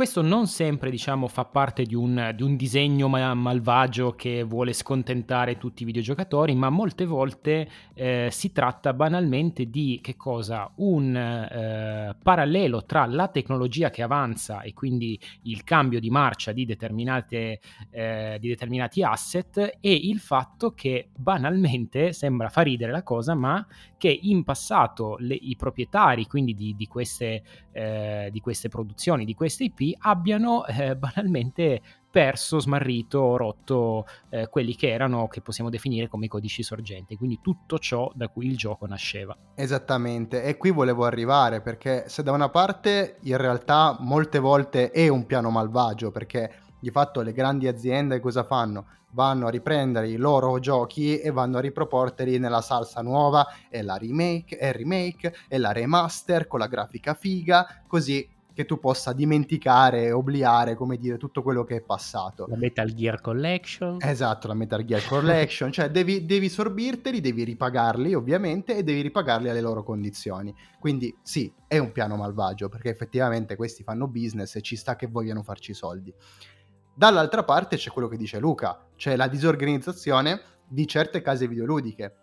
Questo 0.00 0.22
non 0.22 0.46
sempre, 0.46 0.88
diciamo, 0.88 1.28
fa 1.28 1.44
parte 1.44 1.82
di 1.82 1.94
un, 1.94 2.32
di 2.34 2.42
un 2.42 2.56
disegno 2.56 3.06
ma- 3.06 3.34
malvagio 3.34 4.12
che 4.12 4.42
vuole 4.44 4.72
scontentare 4.72 5.58
tutti 5.58 5.82
i 5.82 5.84
videogiocatori, 5.84 6.54
ma 6.54 6.70
molte 6.70 7.04
volte 7.04 7.68
eh, 7.92 8.28
si 8.30 8.50
tratta 8.50 8.94
banalmente 8.94 9.68
di? 9.68 10.00
Un 10.76 11.14
eh, 11.14 12.16
parallelo 12.22 12.84
tra 12.86 13.04
la 13.04 13.28
tecnologia 13.28 13.90
che 13.90 14.02
avanza 14.02 14.62
e 14.62 14.72
quindi 14.72 15.20
il 15.42 15.64
cambio 15.64 16.00
di 16.00 16.08
marcia 16.08 16.52
di, 16.52 16.64
eh, 16.64 18.38
di 18.40 18.48
determinati 18.48 19.02
asset 19.02 19.76
e 19.80 19.92
il 19.92 20.18
fatto 20.18 20.72
che 20.72 21.10
banalmente 21.14 22.14
sembra 22.14 22.48
fa 22.48 22.62
ridere 22.62 22.90
la 22.90 23.02
cosa, 23.02 23.34
ma 23.34 23.66
che 23.98 24.18
in 24.22 24.44
passato 24.44 25.16
le, 25.18 25.34
i 25.34 25.56
proprietari 25.56 26.26
quindi 26.26 26.54
di, 26.54 26.74
di, 26.74 26.86
queste, 26.86 27.42
eh, 27.70 28.30
di 28.32 28.40
queste 28.40 28.70
produzioni, 28.70 29.26
di 29.26 29.34
queste 29.34 29.64
IP, 29.64 29.89
abbiano 29.98 30.66
eh, 30.66 30.96
banalmente 30.96 31.80
perso, 32.10 32.58
smarrito, 32.58 33.36
rotto 33.36 34.04
eh, 34.30 34.48
quelli 34.48 34.74
che 34.74 34.90
erano, 34.90 35.28
che 35.28 35.40
possiamo 35.40 35.70
definire 35.70 36.08
come 36.08 36.26
codici 36.26 36.64
sorgenti, 36.64 37.16
quindi 37.16 37.38
tutto 37.40 37.78
ciò 37.78 38.10
da 38.14 38.26
cui 38.26 38.46
il 38.46 38.56
gioco 38.56 38.86
nasceva. 38.86 39.36
Esattamente, 39.54 40.42
e 40.42 40.56
qui 40.56 40.70
volevo 40.70 41.04
arrivare 41.04 41.60
perché 41.60 42.08
se 42.08 42.24
da 42.24 42.32
una 42.32 42.48
parte 42.48 43.18
in 43.22 43.36
realtà 43.36 43.96
molte 44.00 44.40
volte 44.40 44.90
è 44.90 45.06
un 45.06 45.24
piano 45.24 45.50
malvagio, 45.50 46.10
perché 46.10 46.50
Di 46.82 46.90
fatto 46.90 47.20
le 47.20 47.34
grandi 47.34 47.68
aziende 47.68 48.20
cosa 48.20 48.42
fanno? 48.42 48.86
Vanno 49.10 49.48
a 49.48 49.50
riprendere 49.50 50.08
i 50.08 50.16
loro 50.16 50.58
giochi 50.60 51.18
e 51.18 51.30
vanno 51.30 51.58
a 51.58 51.60
riproporteli 51.60 52.38
nella 52.38 52.62
salsa 52.62 53.02
nuova 53.02 53.46
e 53.68 53.82
la 53.82 53.98
remake, 53.98 54.58
e 54.58 54.72
remake 54.72 55.34
e 55.46 55.58
la 55.58 55.72
remaster 55.72 56.46
con 56.46 56.58
la 56.58 56.68
grafica 56.68 57.12
figa, 57.12 57.82
così 57.86 58.26
che 58.52 58.64
tu 58.64 58.78
possa 58.78 59.12
dimenticare 59.12 60.12
obliare, 60.12 60.74
come 60.74 60.96
dire, 60.96 61.16
tutto 61.16 61.42
quello 61.42 61.64
che 61.64 61.76
è 61.76 61.80
passato. 61.80 62.46
La 62.48 62.56
Metal 62.56 62.92
Gear 62.92 63.20
Collection. 63.20 63.98
Esatto, 64.00 64.48
la 64.48 64.54
Metal 64.54 64.84
Gear 64.84 65.04
Collection, 65.06 65.70
cioè 65.72 65.90
devi, 65.90 66.26
devi 66.26 66.48
sorbirteli, 66.48 67.20
devi 67.20 67.44
ripagarli 67.44 68.14
ovviamente 68.14 68.76
e 68.76 68.82
devi 68.82 69.00
ripagarli 69.00 69.48
alle 69.48 69.60
loro 69.60 69.82
condizioni. 69.82 70.54
Quindi 70.78 71.16
sì, 71.22 71.52
è 71.66 71.78
un 71.78 71.92
piano 71.92 72.16
malvagio 72.16 72.68
perché 72.68 72.90
effettivamente 72.90 73.56
questi 73.56 73.82
fanno 73.82 74.08
business 74.08 74.56
e 74.56 74.62
ci 74.62 74.76
sta 74.76 74.96
che 74.96 75.06
vogliano 75.06 75.42
farci 75.42 75.74
soldi. 75.74 76.12
Dall'altra 76.94 77.44
parte 77.44 77.76
c'è 77.76 77.90
quello 77.90 78.08
che 78.08 78.16
dice 78.16 78.38
Luca, 78.38 78.86
cioè 78.96 79.16
la 79.16 79.28
disorganizzazione 79.28 80.40
di 80.68 80.86
certe 80.86 81.22
case 81.22 81.48
videoludiche 81.48 82.14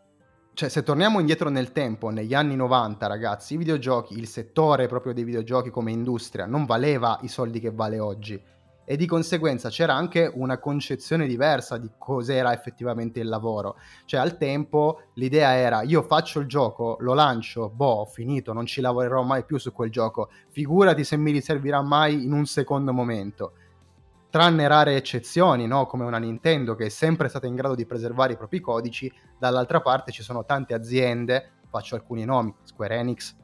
cioè, 0.57 0.69
se 0.69 0.81
torniamo 0.81 1.19
indietro 1.19 1.49
nel 1.49 1.71
tempo, 1.71 2.09
negli 2.09 2.33
anni 2.33 2.55
90, 2.55 3.05
ragazzi, 3.05 3.53
i 3.53 3.57
videogiochi, 3.57 4.17
il 4.17 4.27
settore 4.27 4.87
proprio 4.87 5.13
dei 5.13 5.23
videogiochi 5.23 5.69
come 5.69 5.91
industria 5.91 6.47
non 6.47 6.65
valeva 6.65 7.19
i 7.21 7.27
soldi 7.27 7.59
che 7.59 7.69
vale 7.69 7.99
oggi. 7.99 8.41
E 8.83 8.97
di 8.97 9.05
conseguenza 9.05 9.69
c'era 9.69 9.93
anche 9.93 10.31
una 10.33 10.57
concezione 10.57 11.27
diversa 11.27 11.77
di 11.77 11.91
cos'era 11.99 12.53
effettivamente 12.53 13.19
il 13.19 13.27
lavoro. 13.27 13.75
Cioè, 14.05 14.19
al 14.19 14.37
tempo 14.37 15.01
l'idea 15.13 15.53
era: 15.53 15.83
io 15.83 16.01
faccio 16.01 16.39
il 16.39 16.47
gioco, 16.47 16.97
lo 17.01 17.13
lancio, 17.13 17.69
boh, 17.69 17.99
ho 17.99 18.05
finito, 18.05 18.51
non 18.51 18.65
ci 18.65 18.81
lavorerò 18.81 19.21
mai 19.21 19.45
più 19.45 19.59
su 19.59 19.71
quel 19.71 19.91
gioco. 19.91 20.31
Figurati 20.49 21.03
se 21.03 21.17
mi 21.17 21.29
riservirà 21.29 21.83
mai 21.83 22.23
in 22.23 22.31
un 22.31 22.47
secondo 22.47 22.91
momento 22.93 23.51
tranne 24.29 24.67
rare 24.67 24.95
eccezioni, 24.95 25.67
no? 25.67 25.85
come 25.85 26.05
una 26.05 26.17
Nintendo 26.17 26.75
che 26.75 26.85
è 26.85 26.89
sempre 26.89 27.29
stata 27.29 27.47
in 27.47 27.55
grado 27.55 27.75
di 27.75 27.85
preservare 27.85 28.33
i 28.33 28.37
propri 28.37 28.59
codici, 28.59 29.11
dall'altra 29.37 29.81
parte 29.81 30.11
ci 30.11 30.23
sono 30.23 30.45
tante 30.45 30.73
aziende, 30.73 31.51
faccio 31.69 31.95
alcuni 31.95 32.25
nomi, 32.25 32.53
Square 32.63 32.95
Enix, 32.95 33.35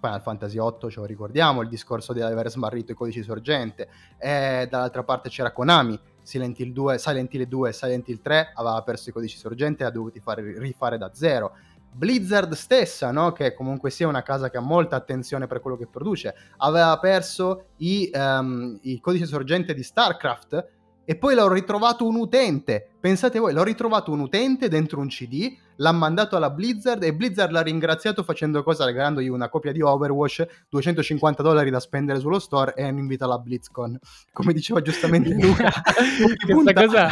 Final 0.00 0.20
Fantasy 0.20 0.58
VIII, 0.58 0.90
ce 0.90 1.00
lo 1.00 1.06
ricordiamo, 1.06 1.62
il 1.62 1.68
discorso 1.68 2.12
di 2.12 2.20
aver 2.20 2.50
smarrito 2.50 2.92
i 2.92 2.94
codici 2.94 3.22
sorgente, 3.22 3.88
e 4.18 4.66
dall'altra 4.70 5.02
parte 5.02 5.28
c'era 5.28 5.52
Konami, 5.52 5.98
Silent 6.22 6.58
Hill 6.58 6.72
2, 6.72 6.98
Silent 6.98 7.32
Hill 7.32 7.46
2 7.46 7.68
e 7.68 7.72
Silent 7.72 8.08
Hill 8.08 8.20
3 8.20 8.52
aveva 8.54 8.82
perso 8.82 9.10
i 9.10 9.12
codici 9.12 9.38
sorgente 9.38 9.84
e 9.84 9.86
ha 9.86 9.90
dovuto 9.90 10.18
fare, 10.20 10.58
rifare 10.58 10.98
da 10.98 11.10
zero. 11.14 11.52
Blizzard 11.96 12.52
stessa, 12.52 13.10
no? 13.10 13.32
che 13.32 13.54
comunque 13.54 13.90
sia 13.90 14.06
una 14.06 14.22
casa 14.22 14.50
che 14.50 14.58
ha 14.58 14.60
molta 14.60 14.96
attenzione 14.96 15.46
per 15.46 15.60
quello 15.60 15.76
che 15.76 15.86
produce, 15.86 16.34
aveva 16.58 16.98
perso 16.98 17.68
i, 17.78 18.10
um, 18.12 18.78
i 18.82 19.00
codici 19.00 19.24
sorgente 19.24 19.72
di 19.72 19.82
StarCraft 19.82 20.74
e 21.08 21.16
poi 21.16 21.34
l'ho 21.34 21.50
ritrovato 21.50 22.06
un 22.06 22.16
utente. 22.16 22.90
Pensate 23.00 23.38
voi, 23.38 23.52
l'ho 23.52 23.62
ritrovato 23.62 24.10
un 24.10 24.20
utente 24.20 24.68
dentro 24.68 25.00
un 25.00 25.06
CD, 25.06 25.56
l'ha 25.76 25.92
mandato 25.92 26.36
alla 26.36 26.50
Blizzard 26.50 27.02
e 27.02 27.14
Blizzard 27.14 27.52
l'ha 27.52 27.62
ringraziato 27.62 28.24
facendo 28.24 28.62
cosa? 28.62 28.84
Regalandogli 28.84 29.28
una 29.28 29.48
copia 29.48 29.72
di 29.72 29.80
Overwatch, 29.80 30.66
250 30.68 31.42
dollari 31.42 31.70
da 31.70 31.80
spendere 31.80 32.18
sullo 32.18 32.40
store 32.40 32.74
e 32.74 32.84
un 32.88 32.98
invito 32.98 33.24
alla 33.24 33.38
BlizzCon. 33.38 33.98
Come 34.32 34.52
diceva 34.52 34.82
giustamente 34.82 35.32
Luca. 35.40 35.72
Questa 36.44 36.72
cosa 36.72 37.08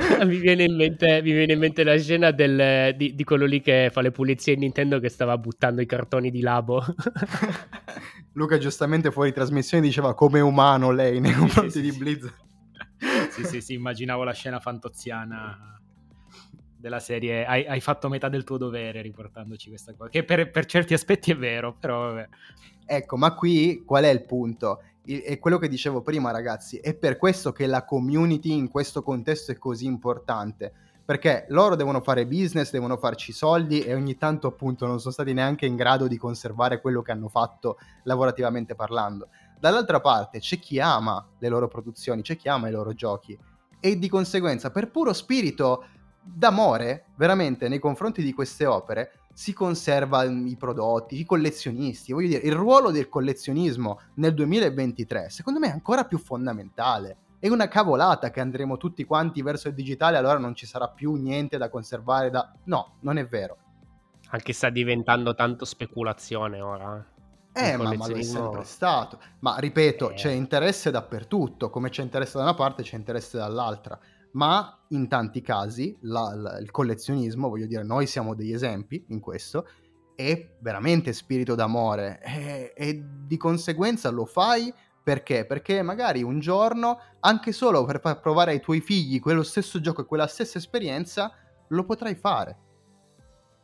mi, 0.24 0.36
viene 0.38 0.68
mente, 0.68 1.22
mi, 1.22 1.32
viene 1.32 1.52
in 1.52 1.58
mente, 1.58 1.84
la 1.84 1.98
scena 1.98 2.30
del, 2.30 2.94
di, 2.96 3.14
di, 3.14 3.24
quello 3.24 3.44
lì 3.44 3.60
che 3.60 3.90
fa 3.92 4.00
le 4.00 4.10
pulizie 4.10 4.54
in 4.54 4.60
Nintendo 4.60 4.98
che 4.98 5.08
stava 5.08 5.36
buttando 5.36 5.80
i 5.80 5.86
cartoni 5.86 6.30
di 6.30 6.40
Labo. 6.40 6.82
Luca 8.32 8.58
giustamente 8.58 9.10
fuori 9.10 9.32
trasmissione 9.32 9.82
diceva 9.82 10.14
come 10.14 10.40
umano 10.40 10.90
lei 10.90 11.20
nei 11.20 11.32
confronti 11.32 11.72
sì, 11.72 11.80
di 11.80 11.92
Blizzard. 11.92 12.34
Sì, 13.30 13.44
sì, 13.44 13.60
sì, 13.62 13.72
immaginavo 13.74 14.24
la 14.24 14.34
scena 14.34 14.60
fantoziana 14.60 15.80
della 16.76 16.98
serie 16.98 17.46
hai, 17.46 17.66
hai, 17.66 17.80
fatto 17.80 18.08
metà 18.08 18.28
del 18.28 18.44
tuo 18.44 18.58
dovere 18.58 19.00
riportandoci 19.00 19.68
questa 19.68 19.94
cosa, 19.94 20.10
che 20.10 20.24
per, 20.24 20.50
per 20.50 20.66
certi 20.66 20.92
aspetti 20.92 21.30
è 21.30 21.36
vero, 21.36 21.74
però 21.78 22.08
vabbè. 22.08 22.28
Ecco, 22.84 23.16
ma 23.16 23.34
qui 23.34 23.82
qual 23.86 24.04
è 24.04 24.08
il 24.08 24.24
punto? 24.24 24.82
È 25.18 25.38
quello 25.38 25.58
che 25.58 25.68
dicevo 25.68 26.02
prima, 26.02 26.30
ragazzi, 26.30 26.78
è 26.78 26.94
per 26.94 27.16
questo 27.16 27.52
che 27.52 27.66
la 27.66 27.84
community 27.84 28.52
in 28.52 28.68
questo 28.68 29.02
contesto 29.02 29.50
è 29.52 29.58
così 29.58 29.86
importante. 29.86 30.72
Perché 31.04 31.46
loro 31.48 31.74
devono 31.74 32.00
fare 32.00 32.24
business, 32.24 32.70
devono 32.70 32.96
farci 32.96 33.32
soldi 33.32 33.80
e 33.80 33.94
ogni 33.94 34.16
tanto 34.16 34.46
appunto 34.46 34.86
non 34.86 35.00
sono 35.00 35.12
stati 35.12 35.32
neanche 35.32 35.66
in 35.66 35.74
grado 35.74 36.06
di 36.06 36.16
conservare 36.16 36.80
quello 36.80 37.02
che 37.02 37.10
hanno 37.10 37.28
fatto 37.28 37.78
lavorativamente 38.04 38.76
parlando. 38.76 39.28
Dall'altra 39.58 40.00
parte 40.00 40.38
c'è 40.38 40.58
chi 40.60 40.78
ama 40.78 41.26
le 41.38 41.48
loro 41.48 41.66
produzioni, 41.66 42.22
c'è 42.22 42.36
chi 42.36 42.48
ama 42.48 42.68
i 42.68 42.70
loro 42.70 42.92
giochi 42.92 43.36
e 43.80 43.98
di 43.98 44.08
conseguenza 44.08 44.70
per 44.70 44.90
puro 44.90 45.12
spirito 45.12 45.84
d'amore 46.22 47.06
veramente 47.16 47.66
nei 47.68 47.78
confronti 47.78 48.22
di 48.22 48.32
queste 48.32 48.66
opere 48.66 49.19
si 49.32 49.52
conserva 49.52 50.24
i 50.24 50.56
prodotti, 50.58 51.18
i 51.18 51.24
collezionisti. 51.24 52.12
Voglio 52.12 52.28
dire, 52.28 52.42
il 52.46 52.54
ruolo 52.54 52.90
del 52.90 53.08
collezionismo 53.08 54.00
nel 54.14 54.34
2023 54.34 55.30
secondo 55.30 55.58
me 55.58 55.68
è 55.68 55.72
ancora 55.72 56.04
più 56.04 56.18
fondamentale. 56.18 57.16
È 57.38 57.48
una 57.48 57.68
cavolata 57.68 58.30
che 58.30 58.40
andremo 58.40 58.76
tutti 58.76 59.04
quanti 59.04 59.40
verso 59.40 59.68
il 59.68 59.74
digitale, 59.74 60.18
allora 60.18 60.38
non 60.38 60.54
ci 60.54 60.66
sarà 60.66 60.88
più 60.88 61.14
niente 61.14 61.56
da 61.56 61.70
conservare. 61.70 62.28
Da... 62.28 62.52
No, 62.64 62.96
non 63.00 63.16
è 63.16 63.26
vero. 63.26 63.56
Anche 64.28 64.52
sta 64.52 64.68
diventando 64.68 65.34
tanto 65.34 65.64
speculazione 65.64 66.60
ora. 66.60 67.04
Eh, 67.52 67.76
ma, 67.76 67.94
ma 67.94 68.06
lo 68.06 68.16
è 68.16 68.22
sempre 68.22 68.64
stato. 68.64 69.18
Ma 69.40 69.56
ripeto, 69.58 70.10
eh. 70.10 70.14
c'è 70.14 70.30
interesse 70.30 70.90
dappertutto, 70.90 71.70
come 71.70 71.88
c'è 71.88 72.02
interesse 72.02 72.36
da 72.36 72.44
una 72.44 72.54
parte, 72.54 72.82
c'è 72.82 72.96
interesse 72.96 73.38
dall'altra 73.38 73.98
ma 74.32 74.84
in 74.88 75.08
tanti 75.08 75.40
casi 75.40 75.96
la, 76.02 76.34
la, 76.34 76.58
il 76.58 76.70
collezionismo, 76.70 77.48
voglio 77.48 77.66
dire, 77.66 77.82
noi 77.82 78.06
siamo 78.06 78.34
degli 78.34 78.52
esempi 78.52 79.04
in 79.08 79.20
questo, 79.20 79.66
è 80.14 80.56
veramente 80.60 81.12
spirito 81.12 81.54
d'amore 81.54 82.20
e, 82.22 82.72
e 82.76 83.04
di 83.26 83.36
conseguenza 83.36 84.10
lo 84.10 84.26
fai 84.26 84.72
perché? 85.02 85.46
Perché 85.46 85.82
magari 85.82 86.22
un 86.22 86.40
giorno, 86.40 86.98
anche 87.20 87.52
solo 87.52 87.84
per 87.84 88.00
provare 88.20 88.52
ai 88.52 88.60
tuoi 88.60 88.80
figli 88.80 89.18
quello 89.18 89.42
stesso 89.42 89.80
gioco 89.80 90.02
e 90.02 90.04
quella 90.04 90.26
stessa 90.26 90.58
esperienza, 90.58 91.32
lo 91.68 91.84
potrai 91.84 92.14
fare. 92.14 92.58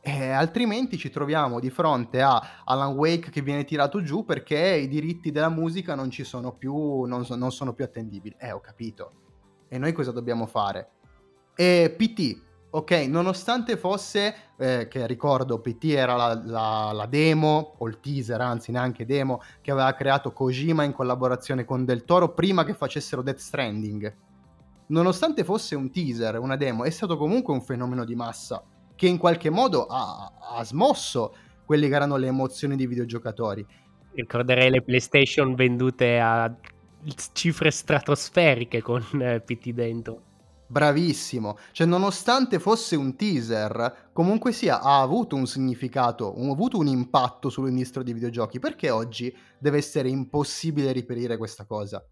E 0.01 0.31
altrimenti 0.31 0.97
ci 0.97 1.11
troviamo 1.11 1.61
di 1.61 1.69
fronte 1.69 2.23
a 2.23 2.63
Alan 2.65 2.95
Wake 2.95 3.31
che 3.31 3.43
viene 3.43 3.65
tirato 3.65 4.03
giù 4.03 4.25
perché 4.25 4.59
i 4.59 4.89
diritti 4.89 5.31
della 5.31 5.49
musica 5.49 5.95
non 5.95 6.11
ci 6.11 6.25
sono 6.25 6.53
più, 6.53 7.03
non, 7.03 7.25
so, 7.25 7.35
non 7.35 7.53
sono 7.53 7.75
più 7.75 7.85
attendibili. 7.85 8.35
Eh, 8.39 8.53
ho 8.53 8.61
capito 8.61 9.26
e 9.69 9.79
noi 9.79 9.93
cosa 9.93 10.13
dobbiamo 10.13 10.47
fare? 10.47 10.91
E 11.55 11.95
PT, 11.97 12.43
ok, 12.71 12.93
nonostante 13.09 13.77
fosse, 13.77 14.35
eh, 14.59 14.89
che 14.89 15.07
ricordo, 15.07 15.61
PT 15.61 15.85
era 15.85 16.15
la, 16.15 16.41
la, 16.45 16.91
la, 16.93 17.07
demo, 17.07 17.75
o 17.79 17.89
il 17.89 18.01
teaser, 18.01 18.41
anzi 18.41 18.73
neanche 18.73 19.07
demo, 19.07 19.41
che 19.63 19.71
aveva 19.71 19.93
creato 19.95 20.33
Kojima 20.33 20.85
in 20.85 20.93
collaborazione 20.93 21.65
con 21.65 21.85
Del 21.85 22.05
Toro 22.05 22.35
prima 22.35 22.65
che 22.65 22.75
facessero 22.75 23.23
Death 23.23 23.39
Stranding. 23.39 24.17
Nonostante 24.89 25.45
fosse 25.45 25.75
un 25.75 25.91
teaser, 25.91 26.39
una 26.39 26.57
demo, 26.57 26.85
è 26.85 26.91
stato 26.91 27.17
comunque 27.17 27.53
un 27.53 27.63
fenomeno 27.63 28.05
di 28.05 28.15
massa 28.15 28.63
che 28.95 29.07
in 29.07 29.19
qualche 29.19 29.51
modo 29.51 29.87
ha, 29.87 30.33
ha 30.57 30.65
smosso 30.65 31.35
quelle 31.65 31.89
che 31.89 31.95
erano 31.95 32.17
le 32.17 32.29
emozioni 32.29 32.77
dei 32.77 32.87
videogiocatori. 32.87 33.67
Ricorderei 34.15 34.71
le 34.71 34.83
PlayStation 34.83 35.55
vendute 35.55 36.19
a 36.19 36.55
cifre 37.33 37.71
stratosferiche 37.71 38.83
con 38.83 39.05
eh, 39.21 39.41
PT 39.41 39.71
dentro. 39.71 40.23
Bravissimo, 40.69 41.59
cioè 41.71 41.87
nonostante 41.87 42.59
fosse 42.59 42.97
un 42.97 43.15
teaser, 43.15 44.11
comunque 44.13 44.51
sia 44.51 44.81
ha 44.81 45.01
avuto 45.01 45.37
un 45.37 45.47
significato, 45.47 46.35
ha 46.35 46.51
avuto 46.51 46.79
un 46.79 46.89
impatto 46.89 47.51
sull'industria 47.51 48.03
dei 48.03 48.15
videogiochi, 48.15 48.59
perché 48.59 48.91
oggi 48.91 49.33
deve 49.61 49.79
essere 49.79 50.09
impossibile 50.09 50.91
riperire 50.91 51.37
questa 51.37 51.67
cosa? 51.67 52.05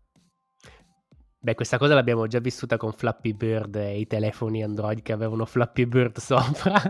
Beh, 1.44 1.54
questa 1.54 1.78
cosa 1.78 1.94
l'abbiamo 1.94 2.26
già 2.26 2.38
vissuta 2.38 2.76
con 2.76 2.92
Flappy 2.92 3.34
Bird 3.34 3.74
e 3.74 3.98
i 3.98 4.06
telefoni 4.06 4.62
Android 4.62 5.02
che 5.02 5.12
avevano 5.12 5.44
Flappy 5.44 5.84
Bird 5.84 6.16
sopra. 6.20 6.80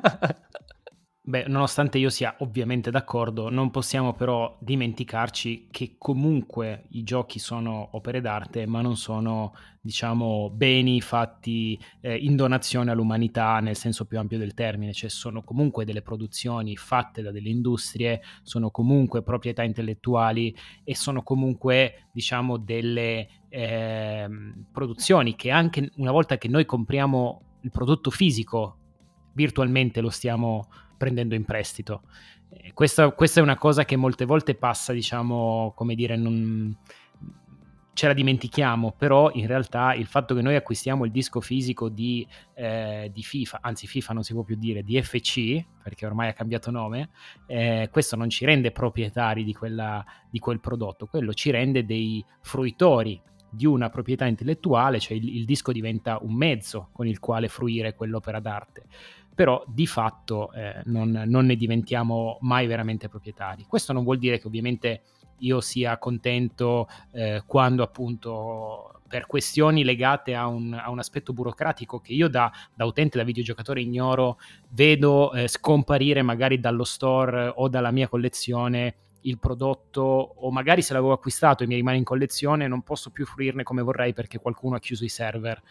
Beh, 1.27 1.47
nonostante 1.49 1.97
io 1.97 2.11
sia 2.11 2.35
ovviamente 2.41 2.91
d'accordo, 2.91 3.49
non 3.49 3.71
possiamo 3.71 4.13
però 4.13 4.59
dimenticarci 4.61 5.69
che 5.71 5.95
comunque 5.97 6.85
i 6.91 7.03
giochi 7.03 7.39
sono 7.39 7.89
opere 7.93 8.21
d'arte, 8.21 8.67
ma 8.67 8.83
non 8.83 8.95
sono, 8.99 9.55
diciamo, 9.81 10.51
beni 10.51 11.01
fatti 11.01 11.81
eh, 12.03 12.15
in 12.15 12.37
donazione 12.37 12.91
all'umanità 12.91 13.59
nel 13.61 13.75
senso 13.75 14.05
più 14.05 14.19
ampio 14.19 14.37
del 14.37 14.53
termine, 14.53 14.93
cioè 14.93 15.09
sono 15.09 15.43
comunque 15.43 15.87
delle 15.87 16.03
produzioni 16.03 16.77
fatte 16.77 17.23
da 17.23 17.31
delle 17.31 17.49
industrie, 17.49 18.21
sono 18.43 18.71
comunque 18.71 19.23
proprietà 19.23 19.63
intellettuali 19.63 20.55
e 20.85 20.95
sono 20.95 21.23
comunque, 21.23 22.09
diciamo, 22.13 22.59
delle 22.59 23.29
eh, 23.49 24.29
produzioni 24.71 25.35
che 25.37 25.51
anche 25.51 25.91
una 25.97 26.13
volta 26.13 26.37
che 26.37 26.49
noi 26.49 26.67
compriamo 26.67 27.61
il 27.63 27.71
prodotto 27.71 28.11
fisico, 28.11 28.77
virtualmente 29.33 30.03
lo 30.03 30.11
stiamo 30.11 30.69
prendendo 30.97 31.35
in 31.35 31.45
prestito. 31.45 32.03
Eh, 32.51 32.73
questa, 32.73 33.11
questa, 33.11 33.41
è 33.41 33.43
una 33.43 33.57
cosa 33.57 33.85
che 33.85 33.97
molte 33.97 34.25
volte 34.25 34.55
passa, 34.55 34.93
diciamo, 34.93 35.73
come 35.75 35.95
dire, 35.95 36.17
non, 36.17 36.77
ce 37.95 38.09
la 38.09 38.13
dimentichiamo, 38.13 38.93
però 38.93 39.31
in 39.33 39.47
realtà 39.47 39.95
il 39.95 40.07
fatto 40.07 40.35
che 40.35 40.43
noi 40.43 40.57
acquistiamo 40.57 41.05
il 41.05 41.13
disco 41.13 41.41
fisico 41.41 41.89
di, 41.89 42.27
eh, 42.55 43.09
di, 43.13 43.23
FIFA, 43.23 43.61
anzi 43.63 43.87
FIFA 43.87 44.13
non 44.13 44.23
si 44.25 44.33
può 44.33 44.43
più 44.43 44.57
dire, 44.57 44.83
di 44.83 45.01
FC, 45.01 45.65
perché 45.83 46.05
ormai 46.05 46.29
ha 46.29 46.33
cambiato 46.33 46.71
nome, 46.71 47.11
eh, 47.47 47.89
questo 47.91 48.17
non 48.17 48.29
ci 48.29 48.45
rende 48.45 48.73
proprietari 48.73 49.45
di, 49.45 49.55
quella, 49.55 50.05
di 50.29 50.41
quel 50.41 50.61
prodotto, 50.61 51.07
quello 51.07 51.33
ci 51.33 51.51
rende 51.51 51.85
dei 51.85 52.25
fruitori 52.41 53.21
di 53.49 53.67
una 53.67 53.89
proprietà 53.89 54.27
intellettuale, 54.27 54.99
cioè 54.99 55.17
il, 55.17 55.37
il 55.37 55.45
disco 55.45 55.71
diventa 55.71 56.19
un 56.21 56.35
mezzo 56.35 56.89
con 56.91 57.07
il 57.07 57.21
quale 57.21 57.47
fruire 57.47 57.95
quell'opera 57.95 58.41
d'arte 58.41 58.87
però 59.35 59.65
di 59.67 59.87
fatto 59.87 60.53
eh, 60.53 60.81
non, 60.85 61.25
non, 61.27 61.47
ne 61.47 61.57
diventiamo 61.57 62.39
mai 62.43 62.67
veramente 62.67 63.09
proprietari. 63.09 63.65
Questo 63.69 63.93
non 63.93 64.05
vuol 64.05 64.19
dire 64.19 64.39
che 64.39 64.47
ovviamente 64.47 65.03
io 65.39 65.61
sia 65.61 65.99
contento 65.99 66.89
eh, 67.13 67.43
quando 67.47 67.83
appunto 67.83 69.01
per 69.09 69.27
questioni 69.27 69.85
legate 69.85 70.35
a 70.35 70.47
un, 70.47 70.73
a 70.73 70.91
un, 70.91 70.99
aspetto 70.99 71.33
burocratico 71.33 72.01
che 72.01 72.13
io 72.13 72.29
da, 72.29 72.51
da, 72.75 72.85
utente, 72.85 73.19
da 73.19 73.25
videogiocatore 73.25 73.81
ignoro, 73.81 74.39
vedo 74.71 75.33
eh, 75.33 75.47
scomparire 75.47 76.23
magari 76.23 76.59
dallo 76.59 76.85
store 76.85 77.53
o 77.55 77.69
dalla 77.69 77.91
mia 77.91 78.09
collezione 78.09 78.97
il 79.25 79.39
prodotto 79.39 80.01
o 80.01 80.51
magari 80.51 80.83
se 80.83 80.93
l'avevo 80.93 81.13
acquistato 81.13 81.63
e 81.63 81.67
mi 81.67 81.77
rimane 81.77 81.97
in 81.97 82.05
collezione 82.05 82.67
non 82.67 82.83
posso 82.83 83.11
più 83.11 83.25
fruirne 83.25 83.63
come 83.63 83.83
vorrei 83.83 84.13
perché 84.13 84.39
qualcuno 84.39 84.77
ha 84.77 84.81
chiuso 84.81 85.05
i 85.05 85.09
server 85.09 85.59
eh, 85.59 85.63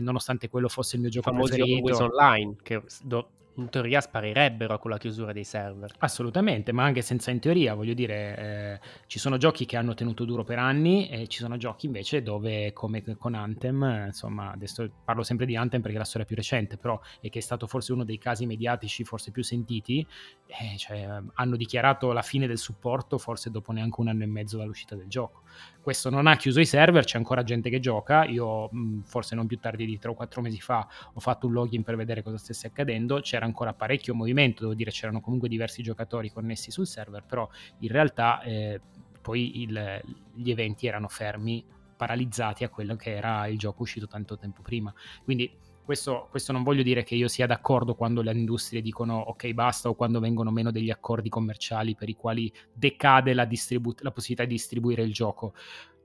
nonostante 0.00 0.48
quello 0.48 0.68
fosse 0.68 0.96
il 0.96 1.02
mio 1.02 1.10
gioco 1.10 1.30
Famosi 1.30 1.56
preferito 1.56 2.04
online 2.04 2.56
che 2.62 2.82
do, 3.02 3.28
in 3.58 3.68
teoria 3.68 4.00
sparirebbero 4.00 4.78
con 4.78 4.90
la 4.90 4.98
chiusura 4.98 5.32
dei 5.32 5.44
server. 5.44 5.92
Assolutamente, 5.98 6.72
ma 6.72 6.84
anche 6.84 7.02
senza 7.02 7.30
in 7.30 7.40
teoria, 7.40 7.74
voglio 7.74 7.94
dire, 7.94 8.36
eh, 8.38 8.80
ci 9.06 9.18
sono 9.18 9.36
giochi 9.36 9.66
che 9.66 9.76
hanno 9.76 9.94
tenuto 9.94 10.24
duro 10.24 10.44
per 10.44 10.58
anni 10.58 11.08
e 11.08 11.26
ci 11.26 11.40
sono 11.40 11.56
giochi 11.56 11.86
invece 11.86 12.22
dove, 12.22 12.72
come 12.72 13.02
con 13.16 13.34
Anthem, 13.34 14.04
insomma, 14.06 14.52
adesso 14.52 14.88
parlo 15.04 15.22
sempre 15.22 15.46
di 15.46 15.56
Anthem 15.56 15.80
perché 15.80 15.96
è 15.96 15.98
la 15.98 16.04
storia 16.04 16.26
più 16.26 16.36
recente, 16.36 16.76
però 16.76 16.98
è 17.20 17.28
che 17.28 17.40
è 17.40 17.42
stato 17.42 17.66
forse 17.66 17.92
uno 17.92 18.04
dei 18.04 18.18
casi 18.18 18.46
mediatici 18.46 19.04
forse 19.04 19.30
più 19.30 19.42
sentiti, 19.42 20.06
eh, 20.46 20.76
cioè, 20.76 21.20
hanno 21.34 21.56
dichiarato 21.56 22.12
la 22.12 22.22
fine 22.22 22.46
del 22.46 22.58
supporto 22.58 23.18
forse 23.18 23.50
dopo 23.50 23.72
neanche 23.72 24.00
un 24.00 24.08
anno 24.08 24.22
e 24.22 24.26
mezzo 24.26 24.56
dall'uscita 24.56 24.94
del 24.94 25.08
gioco. 25.08 25.42
Questo 25.80 26.10
non 26.10 26.26
ha 26.26 26.36
chiuso 26.36 26.60
i 26.60 26.66
server, 26.66 27.04
c'è 27.04 27.16
ancora 27.16 27.42
gente 27.42 27.70
che 27.70 27.80
gioca. 27.80 28.24
Io, 28.24 28.68
mh, 28.70 29.02
forse 29.02 29.34
non 29.34 29.46
più 29.46 29.58
tardi 29.58 29.86
di 29.86 29.98
3 29.98 30.10
o 30.10 30.14
4 30.14 30.42
mesi 30.42 30.60
fa, 30.60 30.86
ho 31.14 31.20
fatto 31.20 31.46
un 31.46 31.54
login 31.54 31.82
per 31.82 31.96
vedere 31.96 32.22
cosa 32.22 32.36
stesse 32.36 32.66
accadendo. 32.66 33.20
C'era 33.20 33.46
ancora 33.48 33.74
parecchio 33.74 34.14
movimento, 34.14 34.62
devo 34.62 34.74
dire, 34.74 34.90
c'erano 34.90 35.20
comunque 35.20 35.48
diversi 35.48 35.82
giocatori 35.82 36.30
connessi 36.30 36.70
sul 36.70 36.86
server, 36.86 37.24
però 37.24 37.48
in 37.80 37.88
realtà 37.88 38.40
eh, 38.42 38.80
poi 39.20 39.62
il, 39.62 40.00
gli 40.34 40.50
eventi 40.50 40.86
erano 40.86 41.08
fermi, 41.08 41.64
paralizzati 41.96 42.64
a 42.64 42.68
quello 42.68 42.96
che 42.96 43.14
era 43.14 43.46
il 43.48 43.58
gioco 43.58 43.82
uscito 43.82 44.06
tanto 44.06 44.38
tempo 44.38 44.62
prima. 44.62 44.94
Quindi 45.24 45.52
questo, 45.84 46.28
questo, 46.30 46.52
non 46.52 46.62
voglio 46.62 46.82
dire 46.82 47.02
che 47.02 47.14
io 47.14 47.28
sia 47.28 47.46
d'accordo 47.46 47.94
quando 47.94 48.20
le 48.20 48.32
industrie 48.32 48.82
dicono 48.82 49.18
ok 49.18 49.52
basta 49.52 49.88
o 49.88 49.94
quando 49.94 50.20
vengono 50.20 50.50
meno 50.50 50.70
degli 50.70 50.90
accordi 50.90 51.30
commerciali 51.30 51.94
per 51.94 52.10
i 52.10 52.14
quali 52.14 52.52
decade 52.72 53.32
la, 53.32 53.46
distribu- 53.46 54.00
la 54.02 54.10
possibilità 54.10 54.46
di 54.46 54.54
distribuire 54.54 55.02
il 55.02 55.12
gioco, 55.12 55.54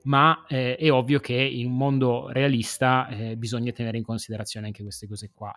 ma 0.04 0.46
eh, 0.48 0.78
è 0.78 0.92
ovvio 0.92 1.20
che 1.20 1.34
in 1.34 1.68
un 1.68 1.78
mondo 1.78 2.30
realista 2.30 3.08
eh, 3.10 3.36
bisogna 3.36 3.72
tenere 3.72 3.98
in 3.98 4.04
considerazione 4.04 4.68
anche 4.68 4.84
queste 4.84 5.08
cose 5.08 5.32
qua. 5.34 5.56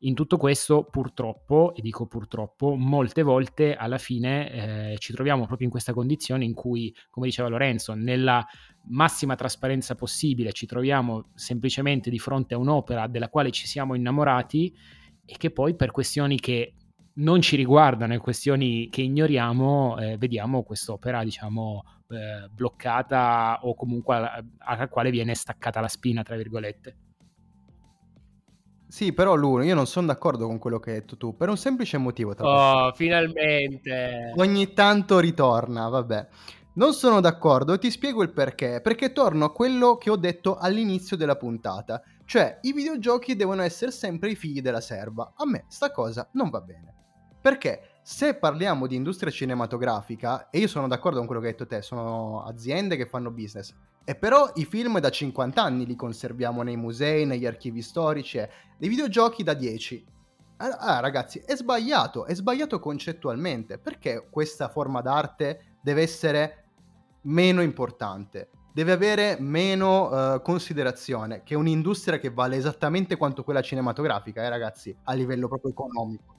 In 0.00 0.14
tutto 0.14 0.36
questo, 0.36 0.84
purtroppo, 0.84 1.74
e 1.74 1.80
dico 1.80 2.06
purtroppo, 2.06 2.74
molte 2.74 3.22
volte 3.22 3.74
alla 3.74 3.96
fine 3.96 4.92
eh, 4.92 4.98
ci 4.98 5.14
troviamo 5.14 5.46
proprio 5.46 5.66
in 5.66 5.72
questa 5.72 5.94
condizione 5.94 6.44
in 6.44 6.52
cui, 6.52 6.94
come 7.08 7.26
diceva 7.26 7.48
Lorenzo, 7.48 7.94
nella 7.94 8.44
massima 8.88 9.36
trasparenza 9.36 9.94
possibile 9.94 10.52
ci 10.52 10.66
troviamo 10.66 11.30
semplicemente 11.34 12.10
di 12.10 12.18
fronte 12.18 12.54
a 12.54 12.58
un'opera 12.58 13.06
della 13.06 13.30
quale 13.30 13.50
ci 13.50 13.66
siamo 13.66 13.94
innamorati 13.94 14.72
e 15.24 15.34
che 15.38 15.50
poi 15.50 15.74
per 15.74 15.90
questioni 15.92 16.38
che 16.38 16.74
non 17.14 17.40
ci 17.40 17.56
riguardano 17.56 18.12
e 18.12 18.18
questioni 18.18 18.88
che 18.90 19.00
ignoriamo, 19.00 19.98
eh, 19.98 20.18
vediamo 20.18 20.62
quest'opera, 20.62 21.24
diciamo, 21.24 21.82
eh, 22.08 22.48
bloccata 22.50 23.60
o 23.62 23.74
comunque 23.74 24.14
alla, 24.16 24.44
alla 24.58 24.88
quale 24.88 25.10
viene 25.10 25.34
staccata 25.34 25.80
la 25.80 25.88
spina, 25.88 26.22
tra 26.22 26.36
virgolette. 26.36 27.05
Sì, 28.88 29.12
però 29.12 29.34
Luno, 29.34 29.64
io 29.64 29.74
non 29.74 29.86
sono 29.86 30.06
d'accordo 30.06 30.46
con 30.46 30.58
quello 30.58 30.78
che 30.78 30.90
hai 30.90 31.00
detto 31.00 31.16
tu, 31.16 31.36
per 31.36 31.48
un 31.48 31.56
semplice 31.56 31.98
motivo. 31.98 32.34
Oh, 32.38 32.92
finalmente! 32.92 34.32
Ogni 34.36 34.72
tanto 34.72 35.18
ritorna, 35.18 35.88
vabbè. 35.88 36.28
Non 36.74 36.92
sono 36.92 37.20
d'accordo 37.20 37.72
e 37.72 37.78
ti 37.78 37.90
spiego 37.90 38.22
il 38.22 38.32
perché, 38.32 38.80
perché 38.82 39.12
torno 39.12 39.46
a 39.46 39.52
quello 39.52 39.96
che 39.96 40.10
ho 40.10 40.16
detto 40.16 40.56
all'inizio 40.56 41.16
della 41.16 41.36
puntata, 41.36 42.02
cioè 42.26 42.58
i 42.62 42.72
videogiochi 42.72 43.34
devono 43.34 43.62
essere 43.62 43.90
sempre 43.90 44.30
i 44.30 44.34
figli 44.34 44.60
della 44.60 44.82
serva. 44.82 45.32
A 45.36 45.46
me 45.46 45.64
sta 45.68 45.90
cosa 45.90 46.28
non 46.32 46.50
va 46.50 46.60
bene. 46.60 46.94
Perché 47.40 47.95
se 48.08 48.34
parliamo 48.34 48.86
di 48.86 48.94
industria 48.94 49.32
cinematografica, 49.32 50.48
e 50.50 50.60
io 50.60 50.68
sono 50.68 50.86
d'accordo 50.86 51.18
con 51.18 51.26
quello 51.26 51.40
che 51.40 51.48
hai 51.48 51.52
detto 51.54 51.66
te, 51.66 51.82
sono 51.82 52.44
aziende 52.44 52.94
che 52.94 53.04
fanno 53.04 53.32
business, 53.32 53.74
e 54.04 54.14
però 54.14 54.48
i 54.54 54.64
film 54.64 55.00
da 55.00 55.10
50 55.10 55.60
anni 55.60 55.84
li 55.84 55.96
conserviamo 55.96 56.62
nei 56.62 56.76
musei, 56.76 57.26
negli 57.26 57.46
archivi 57.46 57.82
storici, 57.82 58.38
eh. 58.38 58.48
dei 58.78 58.88
videogiochi 58.88 59.42
da 59.42 59.54
10. 59.54 60.06
Ah, 60.58 61.00
ragazzi, 61.00 61.40
è 61.44 61.56
sbagliato, 61.56 62.26
è 62.26 62.34
sbagliato 62.36 62.78
concettualmente. 62.78 63.76
Perché 63.78 64.28
questa 64.30 64.68
forma 64.68 65.00
d'arte 65.00 65.78
deve 65.82 66.02
essere 66.02 66.64
meno 67.22 67.60
importante? 67.60 68.50
Deve 68.72 68.92
avere 68.92 69.36
meno 69.40 70.34
uh, 70.34 70.42
considerazione 70.42 71.42
che 71.42 71.56
un'industria 71.56 72.20
che 72.20 72.30
vale 72.30 72.54
esattamente 72.54 73.16
quanto 73.16 73.42
quella 73.42 73.62
cinematografica, 73.62 74.44
eh, 74.44 74.48
ragazzi, 74.48 74.96
a 75.02 75.12
livello 75.12 75.48
proprio 75.48 75.72
economico. 75.72 76.34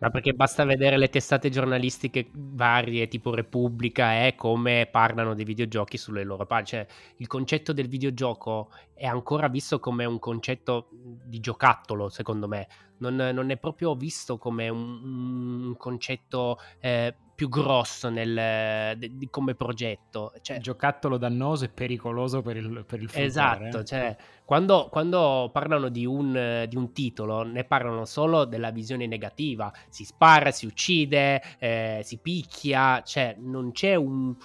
Ma 0.00 0.08
perché 0.08 0.32
basta 0.32 0.64
vedere 0.64 0.96
le 0.96 1.10
testate 1.10 1.50
giornalistiche 1.50 2.30
varie, 2.32 3.06
tipo 3.06 3.34
Repubblica, 3.34 4.24
e 4.26 4.34
come 4.34 4.88
parlano 4.90 5.34
dei 5.34 5.44
videogiochi 5.44 5.98
sulle 5.98 6.24
loro 6.24 6.46
pagine. 6.46 6.86
Cioè, 6.86 6.94
il 7.18 7.26
concetto 7.26 7.74
del 7.74 7.86
videogioco 7.86 8.70
è 8.94 9.04
ancora 9.04 9.48
visto 9.48 9.78
come 9.78 10.06
un 10.06 10.18
concetto 10.18 10.88
di 10.90 11.38
giocattolo, 11.40 12.08
secondo 12.08 12.48
me. 12.48 12.66
Non, 12.98 13.14
non 13.14 13.50
è 13.50 13.58
proprio 13.58 13.94
visto 13.94 14.38
come 14.38 14.70
un, 14.70 15.64
un 15.66 15.76
concetto 15.76 16.58
eh, 16.80 17.14
più 17.40 17.48
grosso 17.48 18.10
nel, 18.10 18.98
de, 18.98 19.16
de, 19.16 19.28
come 19.30 19.54
progetto. 19.54 20.34
Cioè, 20.42 20.58
Giocattolo 20.58 21.16
dannoso 21.16 21.64
e 21.64 21.70
pericoloso 21.70 22.42
per 22.42 22.58
il, 22.58 22.84
per 22.86 23.00
il 23.00 23.08
futuro. 23.08 23.24
Esatto, 23.24 23.78
eh? 23.78 23.84
cioè, 23.86 24.14
quando, 24.44 24.88
quando, 24.90 25.48
parlano 25.50 25.88
di 25.88 26.04
un, 26.04 26.66
di 26.68 26.76
un, 26.76 26.92
titolo 26.92 27.42
ne 27.42 27.64
parlano 27.64 28.04
solo 28.04 28.44
della 28.44 28.70
visione 28.70 29.06
negativa, 29.06 29.72
si 29.88 30.04
spara, 30.04 30.50
si 30.50 30.66
uccide, 30.66 31.40
eh, 31.58 32.02
si 32.04 32.18
picchia, 32.18 33.00
cioè 33.06 33.34
non 33.38 33.72
c'è 33.72 33.94
un 33.94 34.36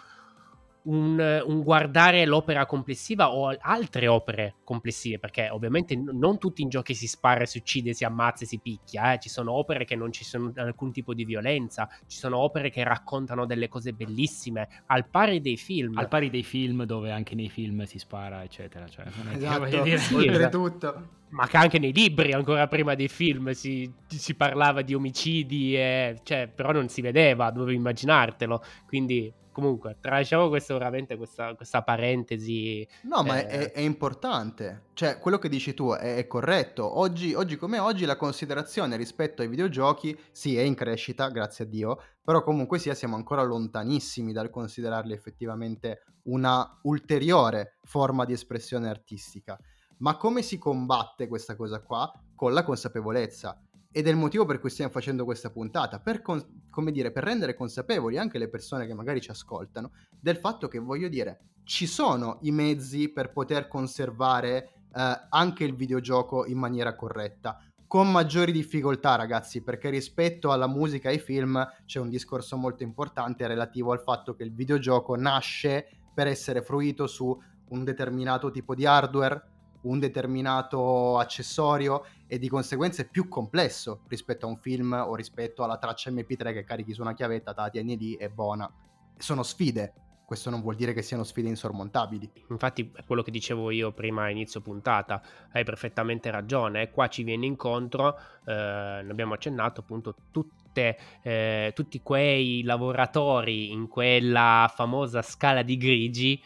un, 0.86 1.44
un, 1.46 1.62
guardare 1.62 2.26
l'opera 2.26 2.66
complessiva 2.66 3.32
o 3.32 3.56
altre 3.60 4.08
opere 4.08 4.56
complessive, 4.64 5.20
perché 5.20 5.50
ovviamente 5.50 5.96
non 5.96 6.38
tutti 6.38 6.62
in 6.62 6.70
giochi 6.70 6.94
si 6.94 7.08
spara, 7.08 7.46
si 7.46 7.58
uccide, 7.58 7.94
si 7.94 8.04
ammazza 8.04 8.44
e 8.44 8.48
si 8.48 8.60
picchia, 8.60 9.14
eh. 9.14 9.20
ci 9.20 9.30
sono 9.30 9.54
opere 9.54 9.86
che 9.86 9.96
non 9.96 10.12
ci 10.12 10.24
sono 10.24 10.52
alcun 10.56 10.92
tipo 10.92 11.14
di 11.14 11.26
violenza, 11.26 11.88
ci 12.08 12.18
sono 12.18 12.38
opere 12.38 12.70
che 12.70 12.84
raccontano 12.84 13.46
delle 13.46 13.68
cose 13.68 13.94
bellissime, 13.94 14.84
al 14.88 15.08
pari 15.08 15.42
dei 15.42 15.58
film. 15.58 15.98
Al 15.98 16.08
pari 16.08 16.30
dei 16.30 16.44
film 16.44 16.84
dove 16.84 17.12
anche 17.12 17.36
nei 17.36 17.50
film 17.50 17.84
si 17.84 17.98
spara, 17.98 18.44
eccetera. 18.44 18.88
Cioè, 18.88 19.06
esatto, 19.34 19.82
dire, 19.82 19.98
sì, 19.98 20.16
oltretutto. 20.16 21.08
Ma 21.30 21.48
che 21.48 21.58
anche 21.58 21.80
nei 21.80 21.92
libri, 21.92 22.32
ancora 22.32 22.68
prima 22.68 22.96
dei 22.96 23.10
film, 23.10 23.52
si, 23.52 23.92
si 24.08 24.36
parlava 24.36 24.84
di 24.84 24.94
omicidi, 24.94 25.76
e, 25.76 26.20
cioè, 26.24 26.48
però 26.48 26.72
non 26.72 26.88
si 26.88 27.02
vedeva, 27.02 27.50
dovevi 27.50 27.76
immaginartelo, 27.76 28.64
quindi 28.86 29.34
comunque, 29.56 29.96
tralasciamo 30.02 30.50
questo, 30.50 30.74
veramente 30.74 31.16
questa, 31.16 31.56
questa 31.56 31.82
parentesi. 31.82 32.86
No, 33.04 33.22
eh... 33.22 33.24
ma 33.24 33.38
è, 33.38 33.72
è, 33.72 33.80
importante. 33.80 34.88
Cioè, 34.94 35.18
quello 35.18 35.38
che 35.38 35.48
dici 35.48 35.74
tu 35.74 35.94
è, 35.94 36.18
è 36.18 36.28
corretto. 36.28 37.00
Oggi, 37.00 37.34
oggi, 37.34 37.56
come 37.56 37.80
oggi 37.80 38.04
la 38.04 38.18
considerazione 38.18 38.98
rispetto 38.98 39.42
ai 39.42 39.48
videogiochi, 39.48 40.18
sì, 40.32 40.58
è 40.58 40.62
in 40.62 40.76
crescita, 40.76 41.30
grazie 41.30 41.64
a 41.64 41.68
Dio, 41.70 42.02
però 42.22 42.44
comunque 42.44 42.80
sia 42.80 42.94
siamo 42.94 43.16
ancora 43.16 43.44
lontanissimi 43.44 44.34
dal 44.34 44.50
considerarli 44.50 45.14
effettivamente 45.14 46.04
una 46.24 46.78
ulteriore 46.82 47.78
forma 47.84 48.26
di 48.26 48.34
espressione 48.34 48.90
artistica. 48.90 49.58
Ma 50.00 50.18
come 50.18 50.42
si 50.42 50.58
combatte 50.58 51.30
questa 51.30 51.56
cosa 51.56 51.82
qua? 51.82 52.12
Con 52.36 52.52
la 52.52 52.66
consapevolezza 52.66 53.65
ed 53.98 54.08
è 54.08 54.10
il 54.10 54.18
motivo 54.18 54.44
per 54.44 54.60
cui 54.60 54.70
stiamo 54.70 54.92
facendo 54.92 55.24
questa 55.24 55.50
puntata, 55.50 56.02
per, 56.02 56.22
con, 56.22 56.66
come 56.70 56.92
dire, 56.92 57.14
per 57.14 57.24
rendere 57.24 57.54
consapevoli 57.54 58.18
anche 58.18 58.38
le 58.38 58.50
persone 58.50 58.86
che 58.88 58.94
magari 58.94 59.22
ci 59.22 59.32
ascoltano 59.32 59.92
del 60.20 60.36
fatto 60.36 60.68
che, 60.68 60.80
voglio 60.80 61.08
dire, 61.08 61.40
ci 61.64 61.88
sono 61.88 62.40
i 62.42 62.52
mezzi 62.52 63.08
per 63.08 63.32
poter 63.32 63.70
conservare 63.70 64.74
eh, 64.94 65.28
anche 65.30 65.64
il 65.64 65.76
videogioco 65.78 66.46
in 66.46 66.58
maniera 66.58 66.94
corretta, 66.94 67.58
con 67.88 68.12
maggiori 68.12 68.52
difficoltà, 68.52 69.16
ragazzi, 69.16 69.62
perché 69.64 69.90
rispetto 69.90 70.52
alla 70.52 70.68
musica 70.68 71.08
e 71.08 71.14
ai 71.14 71.20
film 71.20 71.66
c'è 71.86 72.02
un 72.02 72.10
discorso 72.10 72.58
molto 72.58 72.84
importante 72.84 73.48
relativo 73.48 73.94
al 73.94 74.02
fatto 74.02 74.36
che 74.36 74.44
il 74.44 74.54
videogioco 74.54 75.16
nasce 75.16 75.88
per 76.14 76.28
essere 76.28 76.62
fruito 76.62 77.08
su 77.08 77.34
un 77.70 77.84
determinato 77.86 78.52
tipo 78.52 78.76
di 78.76 78.86
hardware, 78.86 79.54
un 79.84 80.00
determinato 80.00 81.18
accessorio 81.18 82.04
e 82.28 82.40
di 82.40 82.50
conseguenza 82.50 83.02
è 83.02 83.08
più 83.08 83.28
complesso 83.28 84.02
rispetto 84.08 84.46
a 84.46 84.50
un 84.50 84.58
film 84.58 84.94
o 84.94 85.16
rispetto 85.16 85.64
alla 85.64 85.78
traccia 85.78 86.12
MP3 86.12 86.54
che 86.54 86.64
carichi 86.64 86.94
su 86.94 87.02
una 87.02 87.14
chiavetta, 87.14 87.54
te 87.54 87.62
la 87.62 87.70
tieni 87.70 87.98
lì 87.98 88.16
e 88.16 88.30
buona. 88.30 88.70
Sono 89.18 89.44
sfide, 89.44 89.94
questo 90.26 90.50
non 90.50 90.62
vuol 90.62 90.76
dire 90.76 90.94
che 90.94 91.04
siano 91.04 91.24
sfide 91.24 91.48
insormontabili. 91.48 92.32
Infatti 92.50 92.92
è 92.96 93.04
quello 93.06 93.22
che 93.22 93.32
dicevo 93.32 93.70
io 93.70 93.92
prima 93.92 94.24
a 94.24 94.30
inizio 94.30 94.60
puntata, 94.60 95.22
hai 95.52 95.64
perfettamente 95.64 96.32
ragione, 96.32 96.90
qua 96.90 97.08
ci 97.08 97.24
viene 97.24 97.46
incontro, 97.46 98.18
eh, 98.46 99.02
ne 99.04 99.12
abbiamo 99.12 99.36
accennato 99.36 99.82
appunto 99.82 100.16
tutte, 100.32 100.98
eh, 101.22 101.72
tutti 101.76 102.02
quei 102.02 102.64
lavoratori 102.64 103.72
in 103.72 103.88
quella 103.88 104.72
famosa 104.74 105.22
scala 105.22 105.62
di 105.62 105.78
grigi 105.78 106.42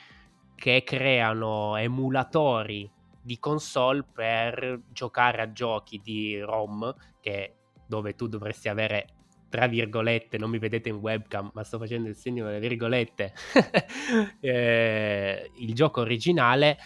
che 0.55 0.83
creano 0.83 1.77
emulatori 1.77 2.97
di 3.21 3.39
console 3.39 4.03
per 4.03 4.81
giocare 4.91 5.41
a 5.41 5.51
giochi 5.51 5.99
di 6.03 6.39
ROM 6.39 6.93
che 7.19 7.55
dove 7.87 8.15
tu 8.15 8.27
dovresti 8.27 8.69
avere 8.69 9.07
tra 9.49 9.65
virgolette, 9.65 10.37
non 10.37 10.51
mi 10.51 10.59
vedete 10.59 10.89
in 10.89 10.97
webcam, 10.97 11.49
ma 11.53 11.63
sto 11.63 11.79
facendo 11.79 12.07
il 12.07 12.15
segno 12.15 12.45
delle 12.45 12.59
virgolette, 12.59 13.33
eh, 14.39 15.51
il 15.57 15.73
gioco 15.73 16.01
originale 16.01 16.77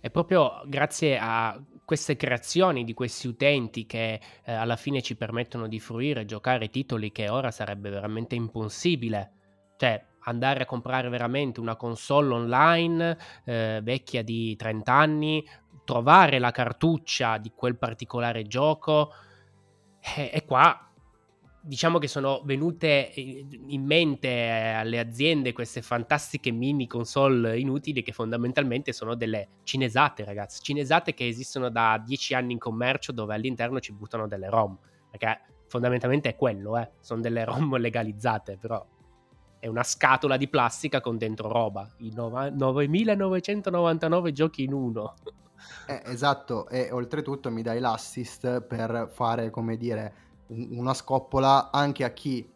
è 0.00 0.08
proprio 0.10 0.62
grazie 0.66 1.18
a 1.20 1.60
queste 1.84 2.16
creazioni 2.16 2.84
di 2.84 2.94
questi 2.94 3.26
utenti 3.26 3.86
che 3.86 4.20
eh, 4.44 4.52
alla 4.52 4.76
fine 4.76 5.02
ci 5.02 5.16
permettono 5.16 5.66
di 5.66 5.80
fruire, 5.80 6.24
giocare 6.24 6.68
titoli 6.68 7.10
che 7.10 7.28
ora 7.28 7.50
sarebbe 7.50 7.90
veramente 7.90 8.34
impossibile. 8.34 9.32
Cioè, 9.76 10.04
andare 10.20 10.62
a 10.62 10.66
comprare 10.66 11.08
veramente 11.08 11.60
una 11.60 11.76
console 11.76 12.34
online 12.34 13.18
eh, 13.44 13.80
vecchia 13.82 14.22
di 14.22 14.56
30 14.56 14.92
anni, 14.92 15.48
trovare 15.86 16.38
la 16.38 16.50
cartuccia 16.50 17.38
di 17.38 17.50
quel 17.54 17.78
particolare 17.78 18.46
gioco, 18.46 19.10
e, 20.00 20.30
e 20.34 20.44
qua 20.44 20.86
diciamo 21.66 21.98
che 21.98 22.06
sono 22.06 22.42
venute 22.44 23.10
in 23.16 23.84
mente 23.84 24.28
eh, 24.28 24.74
alle 24.74 25.00
aziende 25.00 25.52
queste 25.52 25.82
fantastiche 25.82 26.52
mini 26.52 26.86
console 26.86 27.58
inutili 27.58 28.02
che 28.02 28.12
fondamentalmente 28.12 28.92
sono 28.92 29.16
delle 29.16 29.48
cinesate, 29.64 30.24
ragazzi. 30.24 30.62
Cinesate 30.62 31.12
che 31.12 31.26
esistono 31.26 31.68
da 31.68 32.00
dieci 32.04 32.34
anni 32.34 32.52
in 32.52 32.58
commercio 32.58 33.10
dove 33.10 33.34
all'interno 33.34 33.80
ci 33.80 33.92
buttano 33.92 34.28
delle 34.28 34.48
ROM. 34.48 34.78
Perché 35.10 35.40
fondamentalmente 35.66 36.28
è 36.28 36.36
quello, 36.36 36.78
eh. 36.78 36.92
Sono 37.00 37.20
delle 37.20 37.44
ROM 37.44 37.76
legalizzate, 37.82 38.58
però 38.58 38.86
è 39.58 39.66
una 39.66 39.82
scatola 39.82 40.36
di 40.36 40.46
plastica 40.48 41.00
con 41.00 41.18
dentro 41.18 41.48
roba. 41.48 41.92
I 41.98 42.12
9999 42.14 44.32
giochi 44.32 44.62
in 44.62 44.72
uno. 44.72 45.14
Eh, 45.86 46.02
esatto, 46.06 46.68
e 46.68 46.90
oltretutto 46.90 47.50
mi 47.50 47.62
dai 47.62 47.80
l'assist 47.80 48.60
per 48.62 49.08
fare, 49.12 49.50
come 49.50 49.76
dire 49.76 50.24
una 50.48 50.94
scoppola 50.94 51.70
anche 51.70 52.04
a 52.04 52.10
chi 52.10 52.48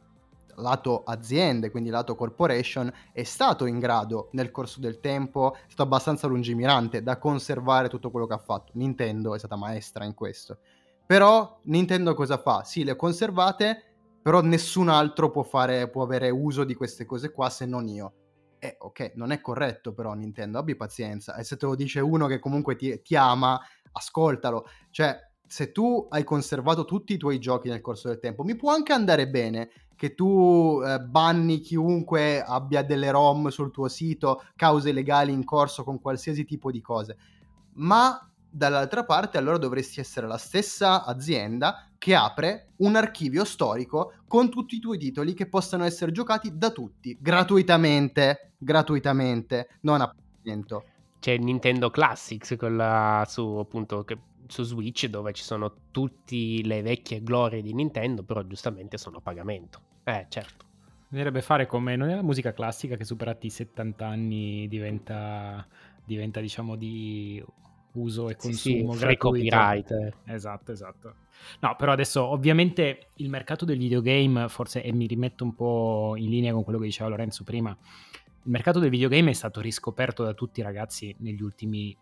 lato 0.57 1.03
aziende, 1.05 1.71
quindi 1.71 1.91
lato 1.91 2.15
corporation, 2.15 2.93
è 3.13 3.23
stato 3.23 3.67
in 3.67 3.79
grado 3.79 4.29
nel 4.33 4.51
corso 4.51 4.81
del 4.81 5.01
tempo, 5.01 5.55
è 5.55 5.59
stato 5.67 5.83
abbastanza 5.83 6.27
lungimirante 6.27 7.03
da 7.03 7.19
conservare 7.19 7.89
tutto 7.89 8.11
quello 8.11 8.27
che 8.27 8.35
ha 8.35 8.39
fatto. 8.39 8.73
Nintendo 8.75 9.35
è 9.35 9.39
stata 9.39 9.57
maestra 9.57 10.05
in 10.05 10.15
questo. 10.15 10.59
Però 11.07 11.59
Nintendo 11.63 12.15
cosa 12.15 12.39
fa? 12.39 12.63
Sì, 12.63 12.85
le 12.85 12.95
conservate, 12.95 13.83
però 14.23 14.41
nessun 14.43 14.89
altro 14.89 15.31
può, 15.31 15.43
fare, 15.43 15.89
può 15.89 16.03
avere 16.03 16.31
uso 16.31 16.65
di 16.65 16.75
queste 16.75 17.05
cose 17.07 17.33
qua 17.33 17.51
se 17.51 17.67
non 17.67 17.89
io. 17.89 18.13
Eh, 18.61 18.77
ok, 18.79 19.13
non 19.15 19.33
è 19.33 19.41
corretto 19.41 19.95
però 19.95 20.13
Nintendo, 20.13 20.59
abbi 20.59 20.77
pazienza. 20.77 21.35
E 21.37 21.45
se 21.45 21.57
te 21.57 21.67
lo 21.67 21.75
dice 21.75 22.01
uno 22.01 22.27
che 22.27 22.39
comunque 22.39 22.77
ti, 22.77 23.01
ti 23.03 23.17
ama, 23.17 23.59
ascoltalo. 23.93 24.67
Cioè, 24.91 25.19
se 25.47 25.73
tu 25.73 26.07
hai 26.11 26.23
conservato 26.23 26.85
tutti 26.85 27.15
i 27.15 27.17
tuoi 27.17 27.41
giochi 27.41 27.69
nel 27.69 27.81
corso 27.81 28.09
del 28.09 28.21
tempo, 28.21 28.45
mi 28.45 28.55
può 28.55 28.71
anche 28.71 28.93
andare 28.93 29.29
bene 29.29 29.71
che 29.97 30.15
tu 30.15 30.81
eh, 30.85 31.01
banni 31.01 31.61
chiunque 31.61 32.41
abbia 32.41 32.83
delle 32.83 33.11
ROM 33.11 33.49
sul 33.49 33.71
tuo 33.71 33.89
sito, 33.89 34.45
cause 34.57 34.93
legali 34.93 35.33
in 35.33 35.45
corso 35.45 35.83
con 35.83 36.01
qualsiasi 36.01 36.45
tipo 36.45 36.71
di 36.71 36.81
cose. 36.81 37.17
Ma 37.75 38.31
dall'altra 38.51 39.05
parte 39.05 39.39
allora 39.39 39.59
dovresti 39.59 40.01
essere 40.01 40.27
la 40.27 40.37
stessa 40.37 41.05
azienda 41.05 41.90
che 42.01 42.15
apre 42.15 42.69
un 42.77 42.97
archivio 42.97 43.45
storico 43.45 44.15
con 44.27 44.49
tutti 44.49 44.77
i 44.77 44.79
tuoi 44.81 44.97
titoli 44.97 45.35
che 45.35 45.47
possano 45.47 45.85
essere 45.85 46.13
giocati 46.13 46.57
da 46.57 46.71
tutti, 46.71 47.15
gratuitamente, 47.21 48.53
gratuitamente, 48.57 49.69
non 49.83 50.01
a 50.01 50.11
pagamento. 50.11 50.85
C'è 51.21 51.37
Nintendo 51.37 51.91
Classics, 51.91 52.55
quella 52.57 53.27
su 53.29 53.43
appunto 53.59 54.03
che 54.05 54.17
su 54.47 54.63
Switch 54.63 55.09
dove 55.09 55.35
ci 55.35 55.43
sono 55.43 55.75
tutte 55.91 56.37
le 56.63 56.81
vecchie 56.81 57.23
glorie 57.23 57.61
di 57.61 57.75
Nintendo, 57.75 58.23
però 58.23 58.43
giustamente 58.45 58.97
sono 58.97 59.19
a 59.19 59.21
pagamento. 59.21 59.81
Eh, 60.05 60.25
certo. 60.31 60.65
Bisognerebbe 61.07 61.43
fare 61.43 61.67
come 61.67 61.97
non 61.97 62.09
è 62.09 62.15
la 62.15 62.23
musica 62.23 62.55
classica 62.55 62.97
che 62.97 63.05
superati 63.05 63.49
i 63.49 63.51
70 63.51 64.07
anni 64.07 64.67
diventa, 64.69 65.67
diventa 66.03 66.41
diciamo 66.41 66.77
di 66.77 67.45
uso 67.93 68.29
e 68.29 68.37
consumo 68.37 68.93
sì, 68.93 69.07
sì, 69.07 69.17
copyright. 69.17 70.15
Esatto, 70.27 70.73
esatto. 70.73 71.15
No, 71.61 71.75
però 71.77 71.93
adesso 71.93 72.25
ovviamente 72.25 73.09
il 73.17 73.29
mercato 73.29 73.65
del 73.65 73.79
videogame, 73.79 74.49
forse, 74.49 74.83
e 74.83 74.93
mi 74.93 75.07
rimetto 75.07 75.45
un 75.45 75.55
po' 75.55 76.15
in 76.17 76.29
linea 76.29 76.53
con 76.53 76.65
quello 76.65 76.79
che 76.79 76.87
diceva 76.87 77.09
Lorenzo 77.09 77.45
prima, 77.45 77.71
il 77.71 78.51
mercato 78.51 78.79
del 78.79 78.91
videogame 78.91 79.31
è 79.31 79.35
stato 79.35 79.61
riscoperto 79.61 80.25
da 80.25 80.35
tutti 80.35 80.61
i 80.61 80.63
ragazzi 80.63 81.15
negli 81.19 81.43
ultimi 81.43 81.97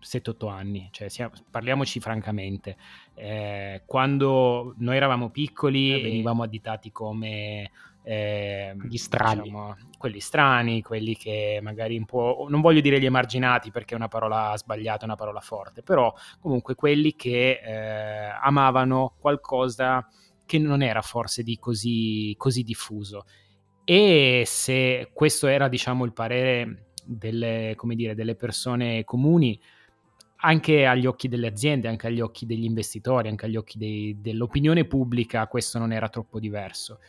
7-8 0.00 0.48
anni, 0.50 0.88
cioè 0.90 1.08
siamo, 1.08 1.32
parliamoci 1.50 2.00
francamente, 2.00 2.76
eh, 3.14 3.82
quando 3.84 4.74
noi 4.78 4.96
eravamo 4.96 5.30
piccoli 5.30 5.94
eh 5.94 6.00
venivamo 6.00 6.42
additati 6.42 6.90
come 6.90 7.70
eh, 8.02 8.74
gli 8.88 8.96
strani, 8.96 9.42
diciamo, 9.42 9.76
quelli 9.98 10.20
strani, 10.20 10.82
quelli 10.82 11.16
che 11.16 11.60
magari 11.62 11.96
un 11.96 12.06
po', 12.06 12.46
non 12.48 12.60
voglio 12.60 12.80
dire 12.80 12.98
gli 12.98 13.04
emarginati 13.04 13.70
perché 13.70 13.94
è 13.94 13.96
una 13.96 14.08
parola 14.08 14.56
sbagliata, 14.56 15.02
è 15.02 15.04
una 15.04 15.16
parola 15.16 15.40
forte, 15.40 15.82
però 15.82 16.12
comunque 16.40 16.74
quelli 16.74 17.14
che 17.14 17.60
eh, 17.62 18.32
amavano 18.42 19.14
qualcosa 19.18 20.06
che 20.46 20.58
non 20.58 20.82
era 20.82 21.02
forse 21.02 21.42
di 21.42 21.58
così, 21.58 22.34
così 22.36 22.62
diffuso. 22.62 23.26
E 23.84 24.44
se 24.46 25.10
questo 25.12 25.46
era, 25.46 25.68
diciamo, 25.68 26.04
il 26.04 26.12
parere 26.12 26.92
delle, 27.04 27.76
dire, 27.94 28.14
delle 28.14 28.34
persone 28.34 29.04
comuni, 29.04 29.60
anche 30.42 30.86
agli 30.86 31.06
occhi 31.06 31.28
delle 31.28 31.48
aziende, 31.48 31.88
anche 31.88 32.06
agli 32.06 32.20
occhi 32.20 32.46
degli 32.46 32.64
investitori, 32.64 33.28
anche 33.28 33.46
agli 33.46 33.56
occhi 33.56 33.78
dei, 33.78 34.16
dell'opinione 34.20 34.86
pubblica, 34.86 35.46
questo 35.48 35.78
non 35.78 35.92
era 35.92 36.08
troppo 36.08 36.38
diverso. 36.38 37.00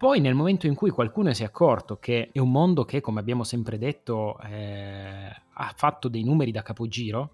Poi 0.00 0.18
nel 0.18 0.32
momento 0.32 0.66
in 0.66 0.74
cui 0.74 0.88
qualcuno 0.88 1.30
si 1.34 1.42
è 1.42 1.44
accorto 1.44 1.98
che 1.98 2.30
è 2.32 2.38
un 2.38 2.50
mondo 2.50 2.86
che, 2.86 3.02
come 3.02 3.20
abbiamo 3.20 3.44
sempre 3.44 3.76
detto, 3.76 4.40
eh, 4.40 5.28
ha 5.52 5.72
fatto 5.76 6.08
dei 6.08 6.24
numeri 6.24 6.50
da 6.50 6.62
capogiro, 6.62 7.32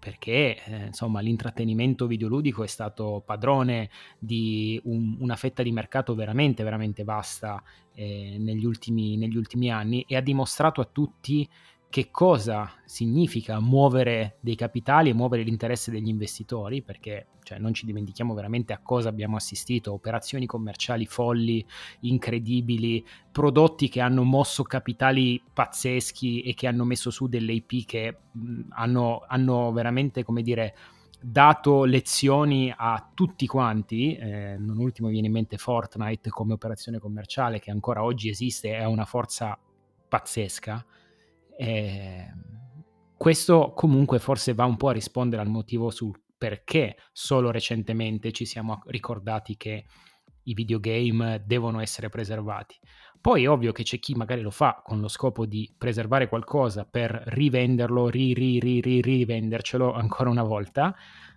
perché 0.00 0.60
eh, 0.64 0.86
insomma 0.86 1.20
l'intrattenimento 1.20 2.08
videoludico 2.08 2.64
è 2.64 2.66
stato 2.66 3.22
padrone 3.24 3.88
di 4.18 4.80
un, 4.86 5.16
una 5.20 5.36
fetta 5.36 5.62
di 5.62 5.70
mercato 5.70 6.16
veramente, 6.16 6.64
veramente 6.64 7.04
vasta 7.04 7.62
eh, 7.94 8.34
negli, 8.36 8.64
ultimi, 8.64 9.16
negli 9.16 9.36
ultimi 9.36 9.70
anni 9.70 10.04
e 10.08 10.16
ha 10.16 10.20
dimostrato 10.20 10.80
a 10.80 10.88
tutti 10.90 11.48
che 11.90 12.10
cosa 12.10 12.70
significa 12.84 13.60
muovere 13.60 14.36
dei 14.40 14.56
capitali 14.56 15.08
e 15.08 15.14
muovere 15.14 15.42
l'interesse 15.42 15.90
degli 15.90 16.08
investitori, 16.08 16.82
perché 16.82 17.28
cioè, 17.42 17.58
non 17.58 17.72
ci 17.72 17.86
dimentichiamo 17.86 18.34
veramente 18.34 18.74
a 18.74 18.80
cosa 18.82 19.08
abbiamo 19.08 19.36
assistito, 19.36 19.94
operazioni 19.94 20.44
commerciali 20.44 21.06
folli, 21.06 21.64
incredibili, 22.00 23.04
prodotti 23.32 23.88
che 23.88 24.02
hanno 24.02 24.22
mosso 24.22 24.64
capitali 24.64 25.42
pazzeschi 25.50 26.42
e 26.42 26.52
che 26.52 26.66
hanno 26.66 26.84
messo 26.84 27.10
su 27.10 27.26
delle 27.26 27.52
IP 27.52 27.86
che 27.86 28.16
mh, 28.32 28.60
hanno, 28.70 29.24
hanno 29.26 29.72
veramente, 29.72 30.24
come 30.24 30.42
dire, 30.42 30.76
dato 31.18 31.84
lezioni 31.84 32.72
a 32.76 33.10
tutti 33.14 33.46
quanti, 33.46 34.14
eh, 34.14 34.56
non 34.58 34.76
ultimo 34.76 35.08
viene 35.08 35.28
in 35.28 35.32
mente 35.32 35.56
Fortnite 35.56 36.28
come 36.28 36.52
operazione 36.52 36.98
commerciale 36.98 37.60
che 37.60 37.70
ancora 37.70 38.04
oggi 38.04 38.28
esiste 38.28 38.76
ha 38.76 38.88
una 38.88 39.06
forza 39.06 39.58
pazzesca 40.06 40.84
eh, 41.60 42.32
questo 43.16 43.72
comunque 43.74 44.20
forse 44.20 44.54
va 44.54 44.64
un 44.64 44.76
po' 44.76 44.90
a 44.90 44.92
rispondere 44.92 45.42
al 45.42 45.48
motivo 45.48 45.90
sul 45.90 46.16
perché 46.38 46.96
solo 47.12 47.50
recentemente 47.50 48.30
ci 48.30 48.44
siamo 48.44 48.82
ricordati 48.86 49.56
che 49.56 49.84
i 50.44 50.54
videogame 50.54 51.42
devono 51.44 51.80
essere 51.80 52.08
preservati. 52.08 52.78
Poi 53.20 53.42
è 53.42 53.50
ovvio 53.50 53.72
che 53.72 53.82
c'è 53.82 53.98
chi 53.98 54.14
magari 54.14 54.40
lo 54.40 54.52
fa 54.52 54.80
con 54.84 55.00
lo 55.00 55.08
scopo 55.08 55.46
di 55.46 55.74
preservare 55.76 56.28
qualcosa 56.28 56.84
per 56.84 57.10
rivenderlo, 57.26 58.08
ri, 58.08 58.32
ri, 58.34 58.60
ri, 58.60 58.80
ri 58.80 59.00
rivendercelo 59.00 59.92
ancora 59.92 60.30
una 60.30 60.44
volta, 60.44 60.94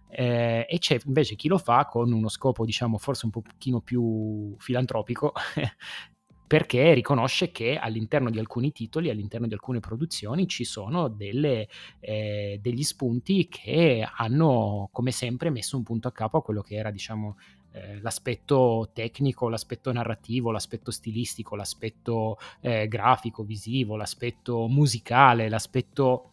eh, 0.08 0.68
e 0.70 0.78
c'è 0.78 1.00
invece 1.06 1.36
chi 1.36 1.48
lo 1.48 1.58
fa 1.58 1.88
con 1.88 2.12
uno 2.12 2.30
scopo, 2.30 2.64
diciamo, 2.64 3.00
forse 3.00 3.26
un 3.26 3.32
pochino 3.32 3.82
più 3.82 4.56
filantropico, 4.60 5.34
perché 6.52 6.94
riconosce 6.94 7.50
che 7.50 7.78
all'interno 7.78 8.30
di 8.30 8.38
alcuni 8.38 8.74
titoli, 8.74 9.10
all'interno 9.10 9.48
di 9.48 9.54
alcune 9.54 9.80
produzioni 9.80 10.50
ci 10.50 10.66
sono 10.66 11.08
delle, 11.08 11.70
eh, 12.02 12.60
degli 12.62 12.84
spunti 12.84 13.48
che 13.48 14.06
hanno 14.18 14.90
come 14.92 15.12
sempre 15.12 15.50
messo 15.50 15.78
un 15.78 15.84
punto 15.84 16.10
a 16.10 16.12
capo 16.12 16.40
a 16.40 16.42
quello 16.42 16.62
che 16.62 16.76
era 16.76 16.92
diciamo 16.92 17.38
eh, 17.72 18.02
l'aspetto 18.02 18.90
tecnico, 18.92 19.48
l'aspetto 19.48 19.94
narrativo, 19.94 20.52
l'aspetto 20.52 20.92
stilistico, 20.92 21.56
l'aspetto 21.56 22.38
eh, 22.60 22.86
grafico, 22.90 23.44
visivo, 23.44 23.96
l'aspetto 23.96 24.68
musicale, 24.68 25.48
l'aspetto 25.48 26.32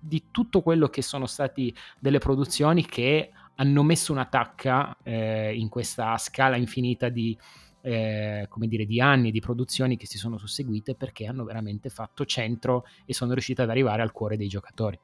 di 0.00 0.28
tutto 0.30 0.62
quello 0.62 0.88
che 0.88 1.02
sono 1.02 1.26
stati 1.26 1.74
delle 1.98 2.20
produzioni 2.20 2.86
che 2.86 3.32
hanno 3.56 3.82
messo 3.82 4.12
una 4.12 4.24
tacca 4.24 4.96
eh, 5.02 5.54
in 5.54 5.68
questa 5.68 6.16
scala 6.16 6.56
infinita 6.56 7.10
di, 7.10 7.36
eh, 7.80 8.46
come 8.48 8.66
dire, 8.66 8.84
di 8.84 9.00
anni 9.00 9.30
di 9.30 9.40
produzioni 9.40 9.96
che 9.96 10.06
si 10.06 10.18
sono 10.18 10.38
susseguite 10.38 10.94
perché 10.94 11.26
hanno 11.26 11.44
veramente 11.44 11.88
fatto 11.88 12.24
centro 12.24 12.84
e 13.04 13.14
sono 13.14 13.32
riuscite 13.32 13.62
ad 13.62 13.70
arrivare 13.70 14.02
al 14.02 14.12
cuore 14.12 14.36
dei 14.36 14.48
giocatori. 14.48 14.98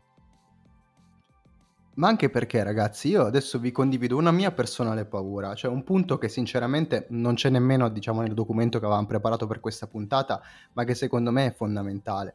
Ma 1.97 2.09
anche 2.09 2.29
perché, 2.29 2.65
ragazzi, 2.65 3.09
io 3.09 3.25
adesso 3.25 3.61
vi 3.61 3.71
condivido 3.71 4.17
una 4.17 4.33
mia 4.33 4.51
personale 4.51 5.05
paura, 5.05 5.55
cioè 5.55 5.71
un 5.71 5.85
punto 5.85 6.19
che 6.19 6.29
sinceramente 6.29 7.07
non 7.11 7.35
c'è 7.35 7.51
nemmeno, 7.51 7.89
diciamo, 7.89 8.21
nel 8.21 8.35
documento 8.35 8.81
che 8.81 8.85
avevamo 8.85 9.07
preparato 9.07 9.47
per 9.47 9.61
questa 9.61 9.87
puntata, 9.87 10.43
ma 10.73 10.83
che 10.83 10.97
secondo 10.97 11.31
me 11.31 11.47
è 11.47 11.55
fondamentale. 11.55 12.35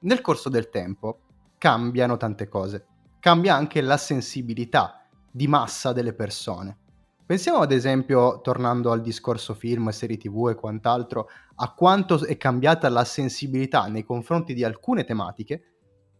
Nel 0.00 0.20
corso 0.20 0.48
del 0.48 0.70
tempo 0.70 1.18
cambiano 1.58 2.16
tante 2.16 2.46
cose. 2.48 2.86
Cambia 3.18 3.56
anche 3.56 3.80
la 3.80 3.96
sensibilità 3.96 5.04
di 5.28 5.48
massa 5.48 5.92
delle 5.92 6.12
persone. 6.12 6.76
Pensiamo 7.24 7.58
ad 7.58 7.72
esempio, 7.72 8.40
tornando 8.40 8.90
al 8.90 9.00
discorso 9.00 9.54
film, 9.54 9.88
serie 9.90 10.16
tv 10.16 10.48
e 10.50 10.54
quant'altro, 10.54 11.28
a 11.56 11.72
quanto 11.72 12.24
è 12.24 12.36
cambiata 12.36 12.88
la 12.88 13.04
sensibilità 13.04 13.86
nei 13.86 14.04
confronti 14.04 14.54
di 14.54 14.64
alcune 14.64 15.04
tematiche 15.04 15.62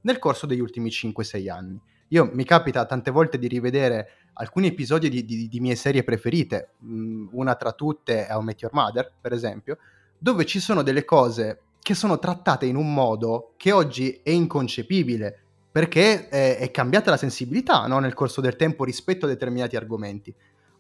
nel 0.03 0.19
corso 0.19 0.47
degli 0.47 0.61
ultimi 0.61 0.89
5-6 0.89 1.51
anni. 1.51 1.81
Io 2.09 2.31
mi 2.33 2.45
capita 2.45 2.87
tante 2.87 3.11
volte 3.11 3.39
di 3.39 3.49
rivedere 3.49 4.09
alcuni 4.35 4.69
episodi 4.69 5.09
di, 5.09 5.25
di, 5.25 5.49
di 5.49 5.61
mie 5.61 5.75
serie 5.75 6.05
preferite, 6.05 6.75
mm, 6.85 7.29
una 7.33 7.55
tra 7.57 7.73
tutte 7.73 8.27
è 8.27 8.35
How 8.35 8.41
Met 8.41 8.61
Your 8.61 8.75
Mother, 8.75 9.13
per 9.21 9.33
esempio, 9.33 9.79
dove 10.19 10.45
ci 10.47 10.61
sono 10.61 10.83
delle 10.83 11.05
cose 11.05 11.63
che 11.81 11.95
sono 11.95 12.19
trattate 12.19 12.67
in 12.67 12.77
un 12.77 12.95
modo 12.95 13.55
che 13.57 13.73
oggi 13.73 14.21
è 14.23 14.31
inconcepibile, 14.31 15.41
perché 15.73 16.29
è, 16.29 16.59
è 16.59 16.71
cambiata 16.71 17.11
la 17.11 17.17
sensibilità 17.17 17.87
no? 17.87 17.99
nel 17.99 18.15
corso 18.15 18.41
del 18.41 18.57
tempo 18.57 18.85
rispetto 18.85 19.27
a 19.27 19.29
determinati 19.29 19.75
argomenti. 19.75 20.33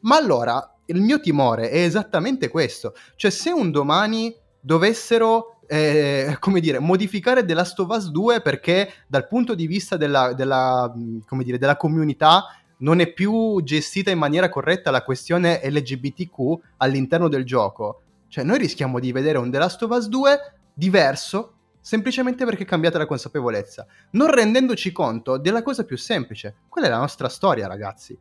Ma 0.02 0.16
allora 0.16 0.76
il 0.86 1.00
mio 1.00 1.20
timore 1.20 1.70
è 1.70 1.78
esattamente 1.78 2.48
questo, 2.48 2.94
cioè 3.16 3.30
se 3.30 3.50
un 3.50 3.70
domani 3.70 4.34
dovessero 4.60 5.58
eh, 5.66 6.36
come 6.38 6.60
dire, 6.60 6.78
modificare 6.78 7.44
The 7.44 7.54
Last 7.54 7.78
of 7.80 7.88
Us 7.88 8.10
2 8.10 8.40
perché 8.42 8.92
dal 9.06 9.26
punto 9.26 9.54
di 9.54 9.66
vista 9.66 9.96
della, 9.96 10.34
della, 10.34 10.92
dire, 10.94 11.58
della 11.58 11.76
comunità 11.76 12.44
non 12.78 13.00
è 13.00 13.12
più 13.12 13.60
gestita 13.62 14.10
in 14.10 14.18
maniera 14.18 14.48
corretta 14.48 14.90
la 14.90 15.02
questione 15.02 15.60
LGBTQ 15.64 16.58
all'interno 16.78 17.28
del 17.28 17.44
gioco. 17.44 18.02
Cioè, 18.28 18.44
noi 18.44 18.58
rischiamo 18.58 18.98
di 18.98 19.12
vedere 19.12 19.38
un 19.38 19.50
The 19.50 19.58
Last 19.58 19.82
of 19.82 19.90
Us 19.90 20.08
2 20.08 20.38
diverso 20.74 21.54
semplicemente 21.80 22.44
perché 22.44 22.62
è 22.62 22.66
cambiata 22.66 22.98
la 22.98 23.06
consapevolezza, 23.06 23.86
non 24.12 24.30
rendendoci 24.30 24.92
conto 24.92 25.36
della 25.36 25.62
cosa 25.62 25.84
più 25.84 25.96
semplice. 25.96 26.56
Quella 26.68 26.86
è 26.88 26.90
la 26.90 26.98
nostra 26.98 27.28
storia, 27.28 27.66
ragazzi. 27.66 28.16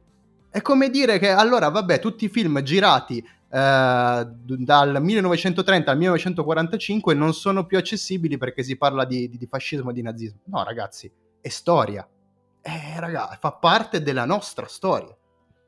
È 0.51 0.61
come 0.61 0.89
dire 0.89 1.17
che 1.17 1.29
allora, 1.29 1.69
vabbè, 1.69 1.99
tutti 1.99 2.25
i 2.25 2.29
film 2.29 2.61
girati 2.61 3.17
eh, 3.17 3.25
dal 3.47 4.97
1930 5.01 5.91
al 5.91 5.97
1945 5.97 7.13
non 7.13 7.33
sono 7.33 7.65
più 7.65 7.77
accessibili 7.77 8.37
perché 8.37 8.61
si 8.61 8.77
parla 8.77 9.05
di, 9.05 9.29
di, 9.29 9.37
di 9.37 9.47
fascismo 9.47 9.91
e 9.91 9.93
di 9.93 10.01
nazismo. 10.01 10.41
No, 10.45 10.63
ragazzi, 10.63 11.09
è 11.39 11.47
storia. 11.47 12.05
Eh, 12.61 12.99
ragazzi, 12.99 13.37
fa 13.39 13.53
parte 13.53 14.01
della 14.01 14.25
nostra 14.25 14.67
storia 14.67 15.15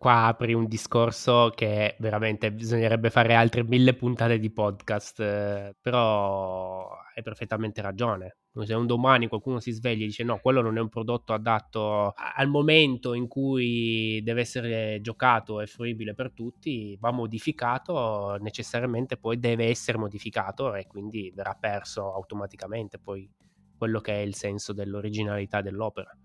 qua 0.04 0.26
apri 0.26 0.54
un 0.54 0.68
discorso 0.68 1.54
che 1.56 1.96
veramente 2.00 2.52
bisognerebbe 2.52 3.10
fare 3.10 3.36
altre 3.36 3.64
mille 3.64 3.94
puntate 3.94 4.38
di 4.38 4.52
podcast, 4.52 5.22
eh, 5.22 5.76
però 5.80 6.90
hai 7.16 7.24
perfettamente 7.24 7.82
ragione. 7.82 8.36
Se 8.62 8.74
un 8.76 8.86
domani 8.86 9.28
qualcuno 9.28 9.60
si 9.60 9.72
sveglia 9.72 10.04
e 10.04 10.08
dice 10.08 10.24
no, 10.24 10.38
quello 10.40 10.62
non 10.62 10.78
è 10.78 10.80
un 10.80 10.90
prodotto 10.90 11.34
adatto 11.34 12.14
al 12.16 12.48
momento 12.48 13.16
in 13.16 13.28
cui 13.28 14.22
deve 14.24 14.42
essere 14.42 15.00
giocato 15.02 15.60
e 15.60 15.66
fruibile 15.66 16.14
per 16.14 16.32
tutti, 16.32 16.96
va 17.00 17.12
modificato, 17.12 18.38
necessariamente 18.40 19.18
poi 19.18 19.40
deve 19.40 19.70
essere 19.70 19.98
modificato 19.98 20.76
e 20.76 20.86
quindi 20.86 21.32
verrà 21.34 21.58
perso 21.60 22.14
automaticamente 22.14 23.00
poi 23.00 23.28
quello 23.76 24.00
che 24.02 24.14
è 24.14 24.20
il 24.20 24.36
senso 24.36 24.72
dell'originalità 24.72 25.62
dell'opera. 25.62 26.16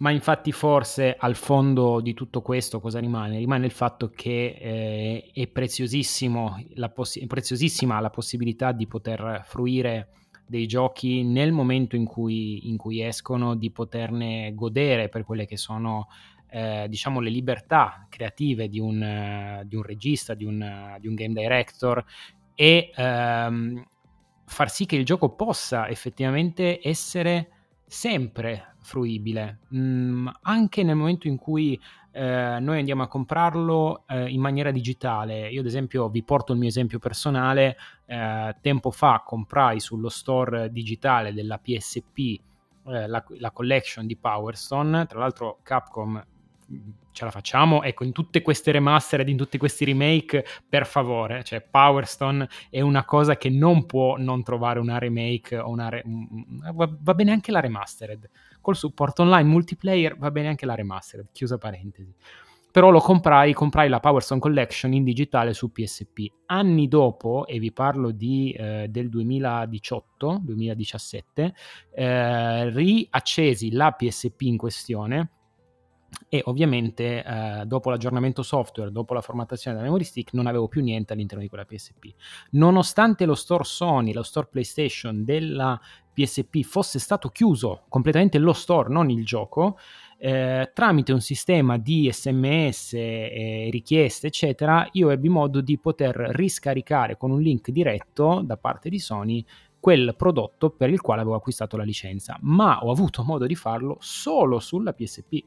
Ma 0.00 0.10
infatti 0.10 0.52
forse 0.52 1.16
al 1.18 1.34
fondo 1.34 2.00
di 2.00 2.14
tutto 2.14 2.42
questo 2.42 2.80
cosa 2.80 3.00
rimane? 3.00 3.38
Rimane 3.38 3.66
il 3.66 3.72
fatto 3.72 4.10
che 4.10 4.56
eh, 4.60 5.30
è, 5.32 5.48
preziosissima 5.48 6.62
la 6.74 6.90
possibilità 8.10 8.70
di 8.70 8.86
poter 8.86 9.42
fruire 9.44 10.10
dei 10.48 10.66
giochi 10.66 11.22
nel 11.22 11.52
momento 11.52 11.94
in 11.94 12.04
cui, 12.04 12.68
in 12.68 12.76
cui 12.76 13.02
escono, 13.02 13.54
di 13.54 13.70
poterne 13.70 14.52
godere 14.54 15.08
per 15.08 15.24
quelle 15.24 15.46
che 15.46 15.56
sono 15.56 16.08
eh, 16.50 16.86
diciamo 16.88 17.20
le 17.20 17.30
libertà 17.30 18.06
creative 18.08 18.68
di 18.68 18.80
un, 18.80 19.60
uh, 19.62 19.66
di 19.66 19.76
un 19.76 19.82
regista, 19.82 20.34
di 20.34 20.44
un, 20.44 20.94
uh, 20.94 20.98
di 20.98 21.06
un, 21.06 21.14
game 21.14 21.34
director 21.34 22.02
e 22.54 22.90
um, 22.96 23.84
far 24.46 24.70
sì 24.70 24.86
che 24.86 24.96
il 24.96 25.04
gioco 25.04 25.34
possa 25.34 25.88
effettivamente 25.88 26.80
essere 26.82 27.50
sempre 27.86 28.74
fruibile, 28.80 29.60
mm, 29.74 30.28
anche 30.42 30.82
nel 30.82 30.96
momento 30.96 31.28
in 31.28 31.36
cui 31.36 31.78
eh, 32.18 32.58
noi 32.58 32.80
andiamo 32.80 33.04
a 33.04 33.06
comprarlo 33.06 34.02
eh, 34.08 34.28
in 34.28 34.40
maniera 34.40 34.72
digitale. 34.72 35.48
Io 35.50 35.60
ad 35.60 35.66
esempio 35.66 36.08
vi 36.08 36.24
porto 36.24 36.52
il 36.52 36.58
mio 36.58 36.66
esempio 36.66 36.98
personale, 36.98 37.76
eh, 38.06 38.56
tempo 38.60 38.90
fa 38.90 39.22
comprai 39.24 39.78
sullo 39.78 40.08
store 40.08 40.72
digitale 40.72 41.32
della 41.32 41.58
PSP 41.58 42.18
eh, 42.18 43.06
la, 43.06 43.24
la 43.38 43.50
collection 43.52 44.04
di 44.04 44.16
Power 44.16 44.56
Stone, 44.56 45.06
tra 45.06 45.20
l'altro 45.20 45.60
Capcom 45.62 46.20
ce 47.18 47.24
la 47.24 47.30
facciamo. 47.30 47.82
Ecco, 47.82 48.04
in 48.04 48.12
tutte 48.12 48.42
queste 48.42 48.70
remastered, 48.70 49.28
in 49.28 49.36
tutti 49.36 49.58
questi 49.58 49.84
remake, 49.84 50.44
per 50.68 50.86
favore, 50.86 51.42
cioè 51.42 51.60
Power 51.60 52.06
Stone 52.06 52.48
è 52.70 52.80
una 52.80 53.04
cosa 53.04 53.36
che 53.36 53.50
non 53.50 53.86
può 53.86 54.16
non 54.16 54.42
trovare 54.42 54.78
una 54.78 54.98
remake 54.98 55.58
o 55.58 55.70
una 55.70 55.88
re- 55.88 56.04
va 56.06 57.14
bene 57.14 57.32
anche 57.32 57.50
la 57.50 57.60
remastered. 57.60 58.30
Col 58.60 58.76
supporto 58.76 59.22
online 59.22 59.48
multiplayer 59.48 60.16
va 60.16 60.30
bene 60.30 60.48
anche 60.48 60.66
la 60.66 60.74
remastered, 60.74 61.28
chiusa 61.32 61.58
parentesi. 61.58 62.14
Però 62.70 62.90
lo 62.90 63.00
comprai, 63.00 63.54
comprai 63.54 63.88
la 63.88 63.98
Power 63.98 64.22
Stone 64.22 64.40
Collection 64.40 64.92
in 64.92 65.02
digitale 65.02 65.54
su 65.54 65.72
PSP. 65.72 66.30
Anni 66.46 66.86
dopo, 66.86 67.46
e 67.46 67.58
vi 67.58 67.72
parlo 67.72 68.10
di, 68.10 68.52
eh, 68.52 68.88
del 68.88 69.08
2018-2017, 69.08 71.54
eh, 71.94 72.68
riaccesi 72.70 73.72
la 73.72 73.92
PSP 73.92 74.42
in 74.42 74.58
questione 74.58 75.30
e 76.28 76.42
ovviamente 76.44 77.24
eh, 77.24 77.62
dopo 77.66 77.90
l'aggiornamento 77.90 78.42
software, 78.42 78.92
dopo 78.92 79.14
la 79.14 79.20
formattazione 79.20 79.76
della 79.76 79.88
memory 79.88 80.04
stick, 80.04 80.32
non 80.34 80.46
avevo 80.46 80.68
più 80.68 80.82
niente 80.82 81.12
all'interno 81.12 81.42
di 81.42 81.48
quella 81.48 81.64
PSP. 81.64 82.14
Nonostante 82.50 83.24
lo 83.24 83.34
store 83.34 83.64
Sony, 83.64 84.12
lo 84.12 84.22
store 84.22 84.48
PlayStation 84.50 85.24
della 85.24 85.80
PSP 86.12 86.62
fosse 86.62 86.98
stato 86.98 87.28
chiuso 87.28 87.84
completamente 87.88 88.38
lo 88.38 88.52
store, 88.52 88.88
non 88.92 89.08
il 89.08 89.24
gioco, 89.24 89.78
eh, 90.18 90.70
tramite 90.74 91.12
un 91.12 91.20
sistema 91.20 91.78
di 91.78 92.10
sms, 92.12 92.92
eh, 92.94 93.68
richieste, 93.70 94.26
eccetera, 94.26 94.86
io 94.92 95.10
ebbi 95.10 95.28
modo 95.28 95.60
di 95.60 95.78
poter 95.78 96.14
riscaricare 96.32 97.16
con 97.16 97.30
un 97.30 97.40
link 97.40 97.70
diretto 97.70 98.42
da 98.44 98.56
parte 98.56 98.88
di 98.88 98.98
Sony 98.98 99.44
quel 99.80 100.14
prodotto 100.16 100.70
per 100.70 100.90
il 100.90 101.00
quale 101.00 101.20
avevo 101.20 101.36
acquistato 101.36 101.76
la 101.76 101.84
licenza, 101.84 102.36
ma 102.40 102.80
ho 102.82 102.90
avuto 102.90 103.22
modo 103.22 103.46
di 103.46 103.54
farlo 103.54 103.96
solo 104.00 104.58
sulla 104.58 104.92
PSP 104.92 105.44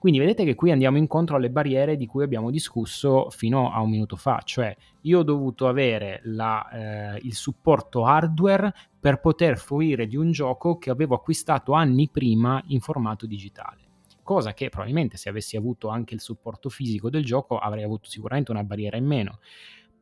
quindi 0.00 0.18
vedete 0.18 0.46
che 0.46 0.54
qui 0.54 0.70
andiamo 0.70 0.96
incontro 0.96 1.36
alle 1.36 1.50
barriere 1.50 1.98
di 1.98 2.06
cui 2.06 2.22
abbiamo 2.22 2.50
discusso 2.50 3.28
fino 3.28 3.70
a 3.70 3.82
un 3.82 3.90
minuto 3.90 4.16
fa, 4.16 4.40
cioè 4.42 4.74
io 5.02 5.18
ho 5.18 5.22
dovuto 5.22 5.68
avere 5.68 6.22
la, 6.24 7.14
eh, 7.16 7.20
il 7.24 7.34
supporto 7.34 8.06
hardware 8.06 8.72
per 8.98 9.20
poter 9.20 9.58
fruire 9.58 10.06
di 10.06 10.16
un 10.16 10.30
gioco 10.30 10.78
che 10.78 10.88
avevo 10.88 11.16
acquistato 11.16 11.74
anni 11.74 12.08
prima 12.08 12.62
in 12.68 12.80
formato 12.80 13.26
digitale 13.26 13.88
cosa 14.22 14.54
che 14.54 14.70
probabilmente 14.70 15.18
se 15.18 15.28
avessi 15.28 15.56
avuto 15.56 15.88
anche 15.88 16.14
il 16.14 16.20
supporto 16.20 16.70
fisico 16.70 17.10
del 17.10 17.24
gioco 17.24 17.58
avrei 17.58 17.82
avuto 17.82 18.08
sicuramente 18.08 18.52
una 18.52 18.64
barriera 18.64 18.96
in 18.96 19.04
meno 19.04 19.40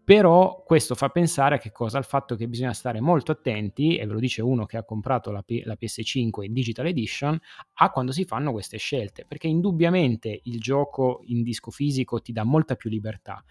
però 0.08 0.62
questo 0.64 0.94
fa 0.94 1.10
pensare 1.10 1.56
a 1.56 1.58
che 1.58 1.70
cosa? 1.70 1.98
Al 1.98 2.04
fatto 2.06 2.34
che 2.34 2.48
bisogna 2.48 2.72
stare 2.72 2.98
molto 2.98 3.30
attenti, 3.30 3.98
e 3.98 4.06
ve 4.06 4.14
lo 4.14 4.18
dice 4.18 4.40
uno 4.40 4.64
che 4.64 4.78
ha 4.78 4.82
comprato 4.82 5.30
la, 5.30 5.42
P- 5.42 5.60
la 5.66 5.76
PS5 5.78 6.44
in 6.44 6.54
Digital 6.54 6.86
Edition, 6.86 7.38
a 7.74 7.90
quando 7.90 8.10
si 8.12 8.24
fanno 8.24 8.50
queste 8.50 8.78
scelte, 8.78 9.26
perché 9.28 9.48
indubbiamente 9.48 10.40
il 10.44 10.60
gioco 10.60 11.20
in 11.26 11.42
disco 11.42 11.70
fisico 11.70 12.22
ti 12.22 12.32
dà 12.32 12.42
molta 12.42 12.74
più 12.74 12.88
libertà. 12.88 13.44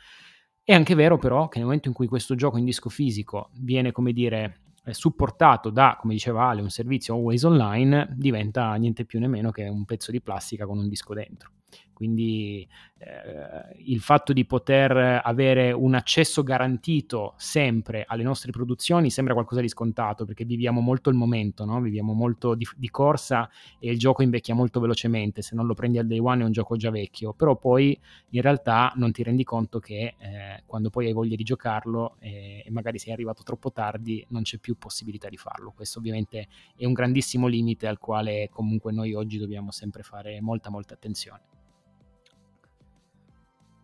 È 0.64 0.74
anche 0.74 0.96
vero 0.96 1.20
però 1.20 1.48
che 1.48 1.60
nel 1.60 1.68
momento 1.68 1.90
in 1.90 1.94
cui 1.94 2.08
questo 2.08 2.34
gioco 2.34 2.58
in 2.58 2.66
disco 2.66 2.90
fisico 2.90 3.52
viene, 3.54 3.92
come 3.92 4.12
dire, 4.12 4.62
supportato 4.90 5.70
da, 5.70 5.96
come 6.02 6.14
diceva 6.14 6.48
Ale, 6.48 6.62
un 6.62 6.72
servizio 6.72 7.14
always 7.14 7.44
online, 7.44 8.16
diventa 8.16 8.74
niente 8.74 9.06
più 9.06 9.20
nemmeno 9.20 9.52
che 9.52 9.68
un 9.68 9.86
pezzo 9.86 10.10
di 10.10 10.24
plastica 10.24 10.66
con 10.66 10.80
un 10.80 10.90
disco 10.90 11.14
dentro. 11.14 11.52
Quindi 11.98 12.68
eh, 13.00 13.76
il 13.86 14.02
fatto 14.02 14.32
di 14.32 14.46
poter 14.46 15.20
avere 15.24 15.72
un 15.72 15.96
accesso 15.96 16.44
garantito 16.44 17.34
sempre 17.38 18.06
alle 18.08 18.22
nostre 18.22 18.52
produzioni 18.52 19.10
sembra 19.10 19.34
qualcosa 19.34 19.62
di 19.62 19.68
scontato 19.68 20.24
perché 20.24 20.46
viviamo 20.46 20.80
molto 20.80 21.10
il 21.10 21.16
momento, 21.16 21.66
no? 21.66 21.82
viviamo 21.82 22.14
molto 22.14 22.54
di, 22.54 22.68
di, 22.76 22.92
corsa 22.92 23.50
e 23.80 23.90
il 23.90 23.98
gioco 23.98 24.22
invecchia 24.22 24.54
molto 24.54 24.80
velocemente, 24.80 25.42
se 25.42 25.56
non 25.56 25.66
lo 25.66 25.74
prendi 25.74 25.98
al 25.98 26.06
day 26.06 26.20
one 26.20 26.44
è 26.44 26.46
un 26.46 26.52
gioco 26.52 26.76
già 26.76 26.92
vecchio, 26.92 27.34
però 27.34 27.56
poi 27.56 28.00
in 28.30 28.42
realtà 28.44 28.92
non 28.98 29.12
ti 29.12 29.24
rendi 29.24 29.44
conto 29.44 29.80
che 29.80 30.14
eh, 30.20 30.62
quando 30.68 30.92
poi 30.92 31.08
hai 31.08 31.14
voglia 31.14 31.36
di 31.36 31.44
giocarlo 31.44 32.18
eh, 32.20 32.62
e 32.64 32.70
magari 32.70 33.00
sei 33.00 33.12
arrivato 33.12 33.42
troppo 33.42 33.72
tardi 33.72 34.24
non 34.30 34.44
c'è 34.44 34.60
più 34.60 34.78
possibilità 34.78 35.30
di 35.30 35.38
farlo. 35.38 35.72
Questo 35.72 35.98
ovviamente 35.98 36.48
è 36.76 36.86
un 36.86 36.94
grandissimo 36.94 37.48
limite 37.48 37.88
al 37.88 37.98
quale 37.98 38.50
comunque 38.52 38.92
noi 38.92 39.16
oggi 39.16 39.40
dobbiamo 39.40 39.72
sempre 39.72 40.04
fare 40.04 40.40
molta 40.42 40.70
molta 40.70 40.94
attenzione. 40.94 41.57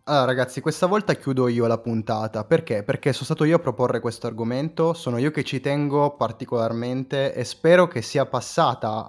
Allora 0.06 0.26
ragazzi, 0.26 0.60
questa 0.60 0.84
volta 0.84 1.14
chiudo 1.14 1.48
io 1.48 1.66
la 1.66 1.78
puntata, 1.78 2.44
perché? 2.44 2.82
Perché 2.82 3.14
sono 3.14 3.24
stato 3.24 3.44
io 3.44 3.56
a 3.56 3.58
proporre 3.58 4.00
questo 4.00 4.26
argomento, 4.26 4.92
sono 4.92 5.16
io 5.16 5.30
che 5.30 5.44
ci 5.44 5.60
tengo 5.60 6.14
particolarmente 6.14 7.32
e 7.32 7.42
spero 7.44 7.88
che 7.88 8.02
sia 8.02 8.26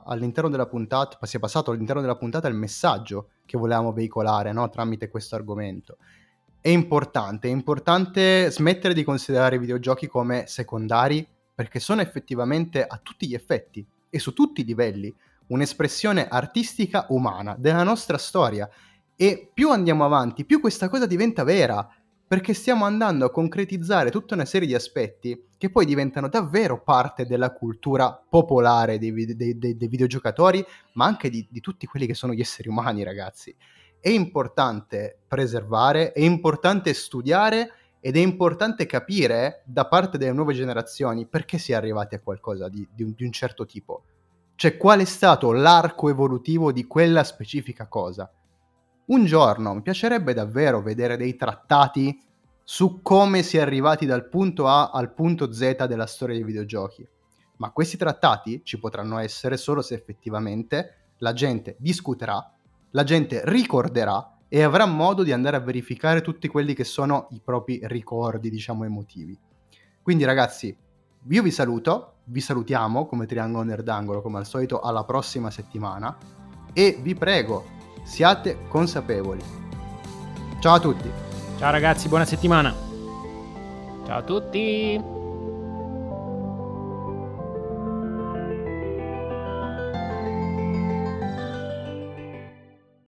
all'interno 0.06 0.50
puntata, 0.68 1.18
sia 1.26 1.40
passato 1.40 1.72
all'interno 1.72 2.00
della 2.00 2.16
puntata 2.16 2.48
il 2.48 2.56
messaggio 2.56 3.32
che 3.46 3.58
volevamo 3.58 3.92
veicolare, 3.92 4.54
no? 4.54 4.70
Tramite 4.70 5.10
questo 5.10 5.36
argomento. 5.36 5.98
È 6.62 6.70
importante, 6.70 7.50
è 7.50 7.52
importante 7.52 8.50
smettere 8.50 8.94
di 8.94 9.04
considerare 9.04 9.58
i 9.58 9.60
videogiochi 9.60 10.08
come 10.08 10.46
secondari, 10.48 11.28
perché 11.54 11.82
sono 11.82 12.00
effettivamente 12.00 12.82
a 12.86 12.98
tutti 13.04 13.28
gli 13.28 13.34
effetti 13.34 13.86
e 14.10 14.18
su 14.18 14.32
tutti 14.32 14.62
i 14.62 14.66
livelli 14.66 15.14
un'espressione 15.48 16.26
artistica 16.30 17.06
umana 17.10 17.54
della 17.60 17.84
nostra 17.84 18.18
storia 18.18 18.70
e 19.16 19.50
più 19.54 19.72
andiamo 19.72 20.04
avanti, 20.04 20.46
più 20.46 20.60
questa 20.60 20.90
cosa 20.90 21.06
diventa 21.06 21.44
vera, 21.44 21.88
perché 22.28 22.54
stiamo 22.54 22.86
andando 22.86 23.26
a 23.26 23.32
concretizzare 23.32 24.10
tutta 24.10 24.34
una 24.34 24.46
serie 24.46 24.68
di 24.68 24.74
aspetti 24.74 25.50
che 25.58 25.70
poi 25.70 25.86
diventano 25.86 26.28
davvero 26.28 26.82
parte 26.82 27.26
della 27.26 27.54
cultura 27.54 28.12
popolare 28.12 28.98
dei, 28.98 29.14
dei, 29.36 29.58
dei, 29.58 29.78
dei 29.78 29.88
videogiocatori, 29.88 30.66
ma 30.94 31.06
anche 31.06 31.30
di, 31.30 31.48
di 31.50 31.60
tutti 31.60 31.86
quelli 31.86 32.08
che 32.08 32.16
sono 32.16 32.34
gli 32.34 32.42
esseri 32.42 32.68
umani, 32.68 33.04
ragazzi. 33.04 33.56
È 34.00 34.10
importante 34.10 35.20
preservare, 35.28 36.12
è 36.12 36.22
importante 36.22 36.94
studiare 36.94 37.72
ed 38.00 38.18
è 38.18 38.20
importante 38.20 38.86
capire 38.86 39.64
da 39.66 39.88
parte 39.88 40.18
delle 40.18 40.34
nuove 40.34 40.54
generazioni 40.54 41.26
perché 41.26 41.58
si 41.58 41.72
è 41.72 41.76
arrivati 41.76 42.16
a 42.16 42.20
qualcosa 42.20 42.70
di, 42.70 42.88
di, 42.92 43.04
un, 43.04 43.14
di 43.16 43.24
un 43.24 43.32
certo 43.32 43.66
tipo. 43.66 44.04
Cioè, 44.56 44.78
qual 44.78 45.00
è 45.00 45.06
stato 45.06 45.52
l'arco 45.52 46.10
evolutivo 46.10 46.72
di 46.72 46.86
quella 46.86 47.24
specifica 47.24 47.88
cosa? 47.88 48.32
Un 49.08 49.26
giorno 49.26 49.76
mi 49.76 49.84
piacerebbe 49.84 50.34
davvero 50.34 50.82
vedere 50.82 51.16
dei 51.16 51.36
trattati 51.36 52.20
su 52.64 53.02
come 53.04 53.44
si 53.44 53.58
è 53.58 53.62
arrivati 53.62 54.08
dal 54.08 54.28
punto 54.28 54.68
A 54.68 54.90
al 54.90 55.14
punto 55.14 55.54
Z 55.54 55.86
della 55.86 56.08
storia 56.08 56.34
dei 56.34 56.44
videogiochi. 56.44 57.08
Ma 57.58 57.70
questi 57.70 57.98
trattati 57.98 58.62
ci 58.64 58.80
potranno 58.80 59.20
essere 59.20 59.58
solo 59.58 59.84
se 59.84 59.94
effettivamente 59.94 61.12
la 61.20 61.34
gente 61.34 61.76
discuterà, 61.78 62.52
la 62.92 63.04
gente 63.04 63.42
ricorderà 63.46 64.38
e 64.48 64.64
avrà 64.64 64.88
modo 64.88 65.22
di 65.22 65.32
andare 65.32 65.58
a 65.58 65.62
verificare 65.62 66.22
tutti 66.22 66.48
quelli 66.48 66.74
che 66.74 66.84
sono 66.84 67.28
i 67.30 67.42
propri 67.44 67.80
ricordi, 67.84 68.50
diciamo, 68.50 68.86
emotivi. 68.86 69.38
Quindi 70.02 70.24
ragazzi, 70.24 70.76
io 71.28 71.44
vi 71.44 71.52
saluto, 71.52 72.16
vi 72.26 72.42
salutiamo 72.42 73.06
come 73.06 73.28
Triangolo 73.28 73.64
Nerdangolo, 73.64 74.24
come 74.24 74.40
al 74.40 74.48
solito, 74.48 74.80
alla 74.80 75.04
prossima 75.04 75.52
settimana 75.52 76.18
e 76.74 76.98
vi 77.02 77.16
prego, 77.16 77.75
siate 78.06 78.68
consapevoli. 78.70 79.42
Ciao 80.60 80.76
a 80.76 80.80
tutti. 80.80 81.12
Ciao 81.58 81.72
ragazzi, 81.72 82.08
buona 82.08 82.26
settimana. 82.26 82.74
Ciao 84.06 84.20
a 84.20 84.22
tutti. 84.22 85.25